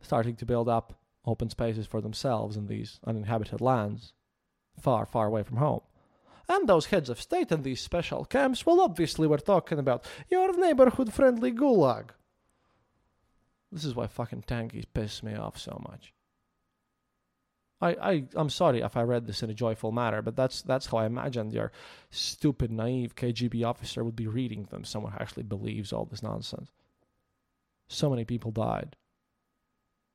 starting 0.00 0.34
to 0.34 0.44
build 0.44 0.68
up 0.68 0.98
open 1.24 1.48
spaces 1.48 1.86
for 1.86 2.00
themselves 2.00 2.56
in 2.56 2.66
these 2.66 2.98
uninhabited 3.06 3.60
lands, 3.60 4.12
far, 4.80 5.06
far 5.06 5.28
away 5.28 5.44
from 5.44 5.58
home. 5.58 5.82
And 6.48 6.68
those 6.68 6.86
heads 6.86 7.08
of 7.08 7.20
state 7.20 7.52
in 7.52 7.62
these 7.62 7.80
special 7.80 8.24
camps, 8.24 8.66
well, 8.66 8.80
obviously, 8.80 9.26
we're 9.26 9.38
talking 9.38 9.78
about 9.78 10.04
your 10.28 10.56
neighborhood 10.58 11.12
friendly 11.12 11.52
gulag. 11.52 12.10
This 13.72 13.84
is 13.84 13.94
why 13.94 14.06
fucking 14.06 14.44
tankies 14.46 14.84
piss 14.92 15.22
me 15.22 15.34
off 15.34 15.58
so 15.58 15.82
much. 15.88 16.12
I, 17.80 17.88
I, 18.00 18.24
I'm 18.34 18.50
sorry 18.50 18.80
if 18.80 18.96
I 18.96 19.02
read 19.02 19.26
this 19.26 19.42
in 19.42 19.50
a 19.50 19.54
joyful 19.54 19.90
manner, 19.90 20.22
but 20.22 20.36
that's 20.36 20.62
that's 20.62 20.86
how 20.86 20.98
I 20.98 21.06
imagined 21.06 21.52
your 21.52 21.72
stupid, 22.10 22.70
naive 22.70 23.14
KGB 23.16 23.64
officer 23.66 24.04
would 24.04 24.16
be 24.16 24.26
reading 24.26 24.64
them. 24.70 24.84
Someone 24.84 25.12
who 25.12 25.18
actually 25.18 25.42
believes 25.42 25.92
all 25.92 26.04
this 26.04 26.22
nonsense. 26.22 26.70
So 27.88 28.08
many 28.08 28.24
people 28.24 28.50
died. 28.50 28.96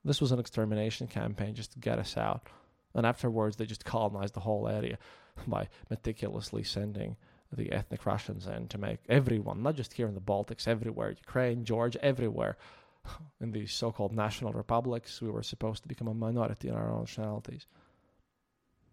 This 0.04 0.22
was 0.22 0.32
an 0.32 0.40
extermination 0.40 1.08
campaign 1.08 1.54
just 1.54 1.74
to 1.74 1.80
get 1.80 2.00
us 2.00 2.18
out. 2.18 2.48
And 2.96 3.06
afterwards, 3.06 3.58
they 3.58 3.66
just 3.66 3.86
colonized 3.86 4.34
the 4.34 4.40
whole 4.40 4.68
area 4.68 4.98
by 5.48 5.68
meticulously 5.90 6.64
sending 6.64 7.16
the 7.52 7.72
ethnic 7.72 8.06
Russians 8.06 8.48
in 8.48 8.68
to 8.68 8.78
make 8.78 9.00
everyone, 9.10 9.64
not 9.64 9.76
just 9.76 9.94
here 9.94 10.08
in 10.08 10.14
the 10.14 10.22
Baltics, 10.22 10.68
everywhere, 10.68 11.10
Ukraine, 11.10 11.66
Georgia, 11.66 12.04
everywhere, 12.04 12.58
in 13.42 13.52
these 13.52 13.72
so 13.72 13.92
called 13.92 14.16
national 14.16 14.54
republics, 14.54 15.22
we 15.22 15.30
were 15.30 15.44
supposed 15.44 15.82
to 15.84 15.88
become 15.88 16.08
a 16.08 16.14
minority 16.14 16.68
in 16.68 16.76
our 16.76 16.92
own 16.92 17.02
nationalities. 17.02 17.66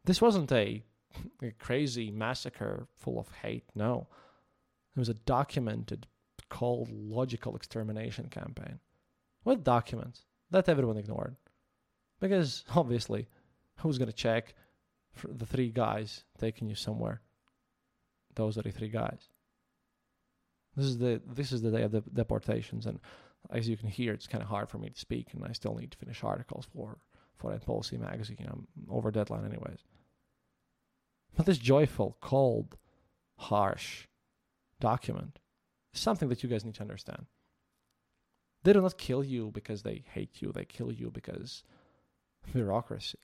This 0.04 0.22
wasn't 0.22 0.52
a, 0.52 0.82
a 1.42 1.50
crazy 1.52 2.10
massacre 2.10 2.86
full 2.94 3.18
of 3.18 3.30
hate, 3.42 3.64
no. 3.74 4.06
It 4.94 4.98
was 4.98 5.08
a 5.08 5.14
documented, 5.14 6.06
cold, 6.48 6.88
logical 6.90 7.56
extermination 7.56 8.28
campaign 8.28 8.78
with 9.44 9.64
documents 9.64 10.24
that 10.50 10.68
everyone 10.68 10.96
ignored. 10.96 11.36
Because 12.20 12.64
obviously, 12.74 13.28
who's 13.76 13.98
going 13.98 14.10
to 14.10 14.16
check 14.16 14.54
the 15.24 15.46
three 15.46 15.70
guys 15.70 16.24
taking 16.38 16.68
you 16.68 16.74
somewhere? 16.74 17.22
Those 18.34 18.58
are 18.58 18.62
the 18.62 18.70
three 18.70 18.88
guys. 18.88 19.28
This 20.76 20.86
is 20.86 20.98
the 20.98 21.22
this 21.26 21.52
is 21.52 21.62
the 21.62 21.70
day 21.70 21.82
of 21.82 21.92
the 21.92 22.02
deportations, 22.12 22.86
and 22.86 23.00
as 23.50 23.68
you 23.68 23.76
can 23.76 23.88
hear, 23.88 24.12
it's 24.12 24.26
kind 24.26 24.42
of 24.42 24.48
hard 24.48 24.68
for 24.68 24.78
me 24.78 24.90
to 24.90 24.98
speak, 24.98 25.28
and 25.32 25.44
I 25.44 25.52
still 25.52 25.74
need 25.74 25.90
to 25.92 25.98
finish 25.98 26.22
articles 26.22 26.66
for 26.72 26.98
Foreign 27.36 27.60
Policy 27.60 27.96
magazine. 27.96 28.46
I'm 28.50 28.66
over 28.90 29.10
deadline, 29.10 29.46
anyways. 29.46 29.78
But 31.36 31.46
this 31.46 31.58
joyful, 31.58 32.16
cold, 32.20 32.76
harsh 33.36 34.06
document 34.80 35.38
is 35.94 36.00
something 36.00 36.28
that 36.28 36.42
you 36.42 36.48
guys 36.48 36.64
need 36.64 36.74
to 36.74 36.82
understand. 36.82 37.26
They 38.64 38.72
do 38.72 38.80
not 38.80 38.98
kill 38.98 39.22
you 39.22 39.50
because 39.52 39.82
they 39.82 40.04
hate 40.12 40.42
you, 40.42 40.52
they 40.52 40.64
kill 40.64 40.92
you 40.92 41.10
because 41.10 41.62
bureaucracy. 42.52 43.18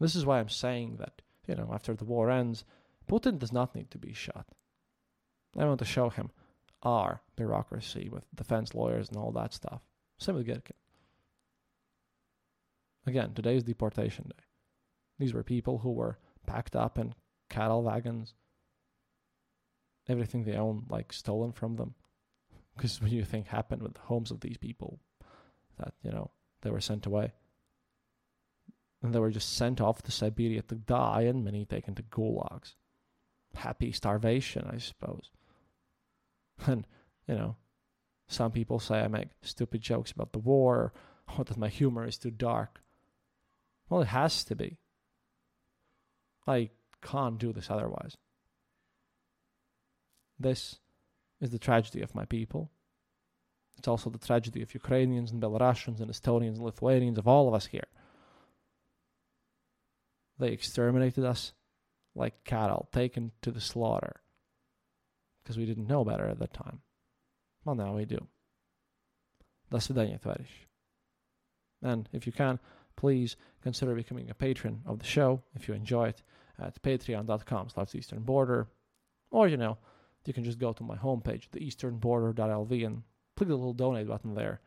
This 0.00 0.14
is 0.14 0.26
why 0.26 0.40
I'm 0.40 0.48
saying 0.48 0.96
that, 0.98 1.22
you 1.46 1.54
know, 1.54 1.70
after 1.72 1.94
the 1.94 2.04
war 2.04 2.30
ends, 2.30 2.64
Putin 3.08 3.38
does 3.38 3.52
not 3.52 3.74
need 3.74 3.90
to 3.90 3.98
be 3.98 4.12
shot. 4.12 4.46
I 5.56 5.64
want 5.64 5.78
to 5.78 5.84
show 5.84 6.10
him 6.10 6.30
our 6.82 7.22
bureaucracy 7.36 8.08
with 8.10 8.24
defense 8.34 8.74
lawyers 8.74 9.08
and 9.08 9.16
all 9.16 9.32
that 9.32 9.54
stuff. 9.54 9.80
Same 10.18 10.34
with 10.36 10.46
Girkin. 10.46 10.72
Again, 13.06 13.32
today 13.34 13.56
is 13.56 13.62
deportation 13.62 14.24
day. 14.24 14.44
These 15.18 15.32
were 15.32 15.42
people 15.42 15.78
who 15.78 15.92
were 15.92 16.18
packed 16.46 16.76
up 16.76 16.98
in 16.98 17.14
cattle 17.48 17.82
wagons, 17.82 18.34
everything 20.08 20.44
they 20.44 20.56
owned, 20.56 20.84
like 20.90 21.12
stolen 21.12 21.52
from 21.52 21.76
them. 21.76 21.94
Because 22.76 23.00
what 23.00 23.08
do 23.08 23.16
you 23.16 23.24
think 23.24 23.46
happened 23.46 23.80
with 23.80 23.94
the 23.94 24.00
homes 24.00 24.30
of 24.30 24.40
these 24.40 24.58
people? 24.58 25.00
That, 25.78 25.94
you 26.02 26.10
know, 26.10 26.30
they 26.60 26.70
were 26.70 26.80
sent 26.80 27.06
away. 27.06 27.32
And 29.02 29.14
they 29.14 29.18
were 29.18 29.30
just 29.30 29.56
sent 29.56 29.80
off 29.80 30.02
to 30.02 30.10
Siberia 30.10 30.62
to 30.62 30.74
die 30.74 31.22
and 31.22 31.44
many 31.44 31.64
taken 31.64 31.94
to 31.94 32.02
gulags. 32.02 32.74
Happy 33.54 33.92
starvation, 33.92 34.68
I 34.72 34.78
suppose. 34.78 35.30
And, 36.66 36.86
you 37.28 37.34
know, 37.34 37.56
some 38.28 38.50
people 38.50 38.80
say 38.80 39.00
I 39.00 39.08
make 39.08 39.28
stupid 39.42 39.82
jokes 39.82 40.10
about 40.10 40.32
the 40.32 40.38
war 40.38 40.94
or 41.36 41.44
that 41.44 41.58
my 41.58 41.68
humor 41.68 42.06
is 42.06 42.16
too 42.16 42.30
dark. 42.30 42.80
Well, 43.88 44.00
it 44.00 44.08
has 44.08 44.42
to 44.44 44.56
be. 44.56 44.78
I 46.46 46.70
can't 47.02 47.38
do 47.38 47.52
this 47.52 47.70
otherwise. 47.70 48.16
This 50.38 50.76
is 51.40 51.50
the 51.50 51.58
tragedy 51.58 52.02
of 52.02 52.14
my 52.14 52.24
people. 52.24 52.70
It's 53.78 53.88
also 53.88 54.10
the 54.10 54.18
tragedy 54.18 54.62
of 54.62 54.74
Ukrainians 54.74 55.30
and 55.30 55.42
Belarusians 55.42 56.00
and 56.00 56.10
Estonians 56.10 56.56
and 56.56 56.64
Lithuanians, 56.64 57.18
of 57.18 57.28
all 57.28 57.48
of 57.48 57.54
us 57.54 57.66
here. 57.66 57.86
They 60.39 60.49
exterminated 60.49 61.23
us 61.23 61.53
like 62.15 62.43
cattle 62.43 62.89
taken 62.91 63.31
to 63.41 63.51
the 63.51 63.61
slaughter 63.61 64.21
because 65.43 65.57
we 65.57 65.65
didn't 65.65 65.87
know 65.87 66.03
better 66.03 66.25
at 66.25 66.39
that 66.39 66.53
time. 66.53 66.81
Well, 67.63 67.75
now 67.75 67.95
we 67.95 68.05
do. 68.05 68.27
До 69.69 69.79
свидания, 69.79 70.19
товарищ. 70.19 70.67
And 71.81 72.09
if 72.11 72.25
you 72.25 72.33
can, 72.33 72.59
please 72.95 73.35
consider 73.63 73.95
becoming 73.95 74.29
a 74.29 74.33
patron 74.33 74.81
of 74.85 74.99
the 74.99 75.05
show 75.05 75.41
if 75.55 75.67
you 75.67 75.73
enjoy 75.73 76.09
it 76.09 76.21
at 76.59 76.81
patreon.com 76.81 77.69
slash 77.69 77.95
eastern 77.95 78.21
border. 78.21 78.67
Or, 79.31 79.47
you 79.47 79.57
know, 79.57 79.77
you 80.25 80.33
can 80.33 80.43
just 80.43 80.59
go 80.59 80.73
to 80.73 80.83
my 80.83 80.95
homepage, 80.95 81.49
theeasternborder.lv, 81.49 82.85
and 82.85 83.03
click 83.35 83.49
the 83.49 83.55
little 83.55 83.73
donate 83.73 84.07
button 84.07 84.35
there. 84.35 84.61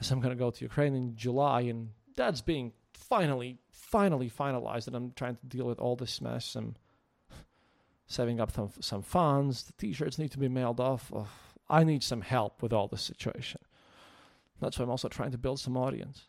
As 0.00 0.10
I'm 0.10 0.20
going 0.20 0.36
to 0.36 0.38
go 0.38 0.50
to 0.50 0.64
Ukraine 0.64 0.94
in 0.94 1.14
July, 1.14 1.62
and 1.62 1.90
that's 2.16 2.40
being 2.40 2.72
finally, 2.97 3.59
finally 3.71 4.29
finalized, 4.29 4.87
and 4.87 4.95
I'm 4.95 5.11
trying 5.15 5.35
to 5.37 5.45
deal 5.45 5.65
with 5.65 5.79
all 5.79 5.95
this 5.95 6.21
mess. 6.21 6.55
and 6.55 6.77
saving 8.07 8.39
up 8.39 8.51
some, 8.51 8.71
some 8.79 9.01
funds. 9.01 9.63
The 9.63 9.73
t 9.73 9.93
shirts 9.93 10.17
need 10.17 10.31
to 10.31 10.39
be 10.39 10.49
mailed 10.49 10.79
off. 10.79 11.11
Oh, 11.13 11.27
I 11.69 11.83
need 11.83 12.03
some 12.03 12.21
help 12.21 12.61
with 12.61 12.73
all 12.73 12.87
this 12.87 13.01
situation. 13.01 13.61
That's 14.59 14.79
why 14.79 14.83
I'm 14.83 14.91
also 14.91 15.09
trying 15.09 15.31
to 15.31 15.37
build 15.37 15.59
some 15.59 15.77
audience. 15.77 16.27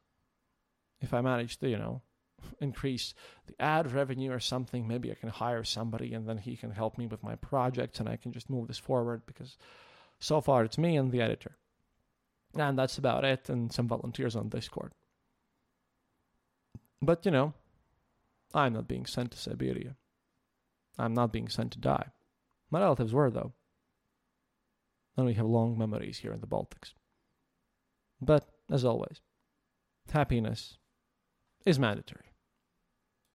If 1.00 1.14
I 1.14 1.20
manage 1.20 1.58
to, 1.58 1.68
you 1.68 1.78
know, 1.78 2.02
increase 2.60 3.14
the 3.46 3.60
ad 3.60 3.92
revenue 3.92 4.32
or 4.32 4.40
something, 4.40 4.86
maybe 4.86 5.10
I 5.10 5.14
can 5.14 5.28
hire 5.28 5.64
somebody 5.64 6.12
and 6.14 6.28
then 6.28 6.38
he 6.38 6.56
can 6.56 6.72
help 6.72 6.98
me 6.98 7.06
with 7.06 7.22
my 7.22 7.36
project 7.36 8.00
and 8.00 8.08
I 8.08 8.16
can 8.16 8.32
just 8.32 8.50
move 8.50 8.68
this 8.68 8.78
forward 8.78 9.22
because 9.26 9.56
so 10.18 10.40
far 10.40 10.64
it's 10.64 10.78
me 10.78 10.96
and 10.96 11.10
the 11.10 11.22
editor. 11.22 11.56
And 12.54 12.78
that's 12.78 12.98
about 12.98 13.24
it, 13.24 13.50
and 13.50 13.70
some 13.70 13.86
volunteers 13.86 14.34
on 14.34 14.48
Discord. 14.48 14.92
But, 17.00 17.24
you 17.24 17.30
know, 17.30 17.54
I'm 18.54 18.72
not 18.72 18.88
being 18.88 19.06
sent 19.06 19.32
to 19.32 19.38
Siberia. 19.38 19.96
I'm 20.98 21.14
not 21.14 21.32
being 21.32 21.48
sent 21.48 21.72
to 21.72 21.78
die. 21.78 22.08
My 22.70 22.80
relatives 22.80 23.14
were, 23.14 23.30
though. 23.30 23.52
And 25.16 25.26
we 25.26 25.34
have 25.34 25.46
long 25.46 25.78
memories 25.78 26.18
here 26.18 26.32
in 26.32 26.40
the 26.40 26.46
Baltics. 26.46 26.94
But, 28.20 28.48
as 28.70 28.84
always, 28.84 29.20
happiness 30.10 30.78
is 31.64 31.78
mandatory. 31.78 32.27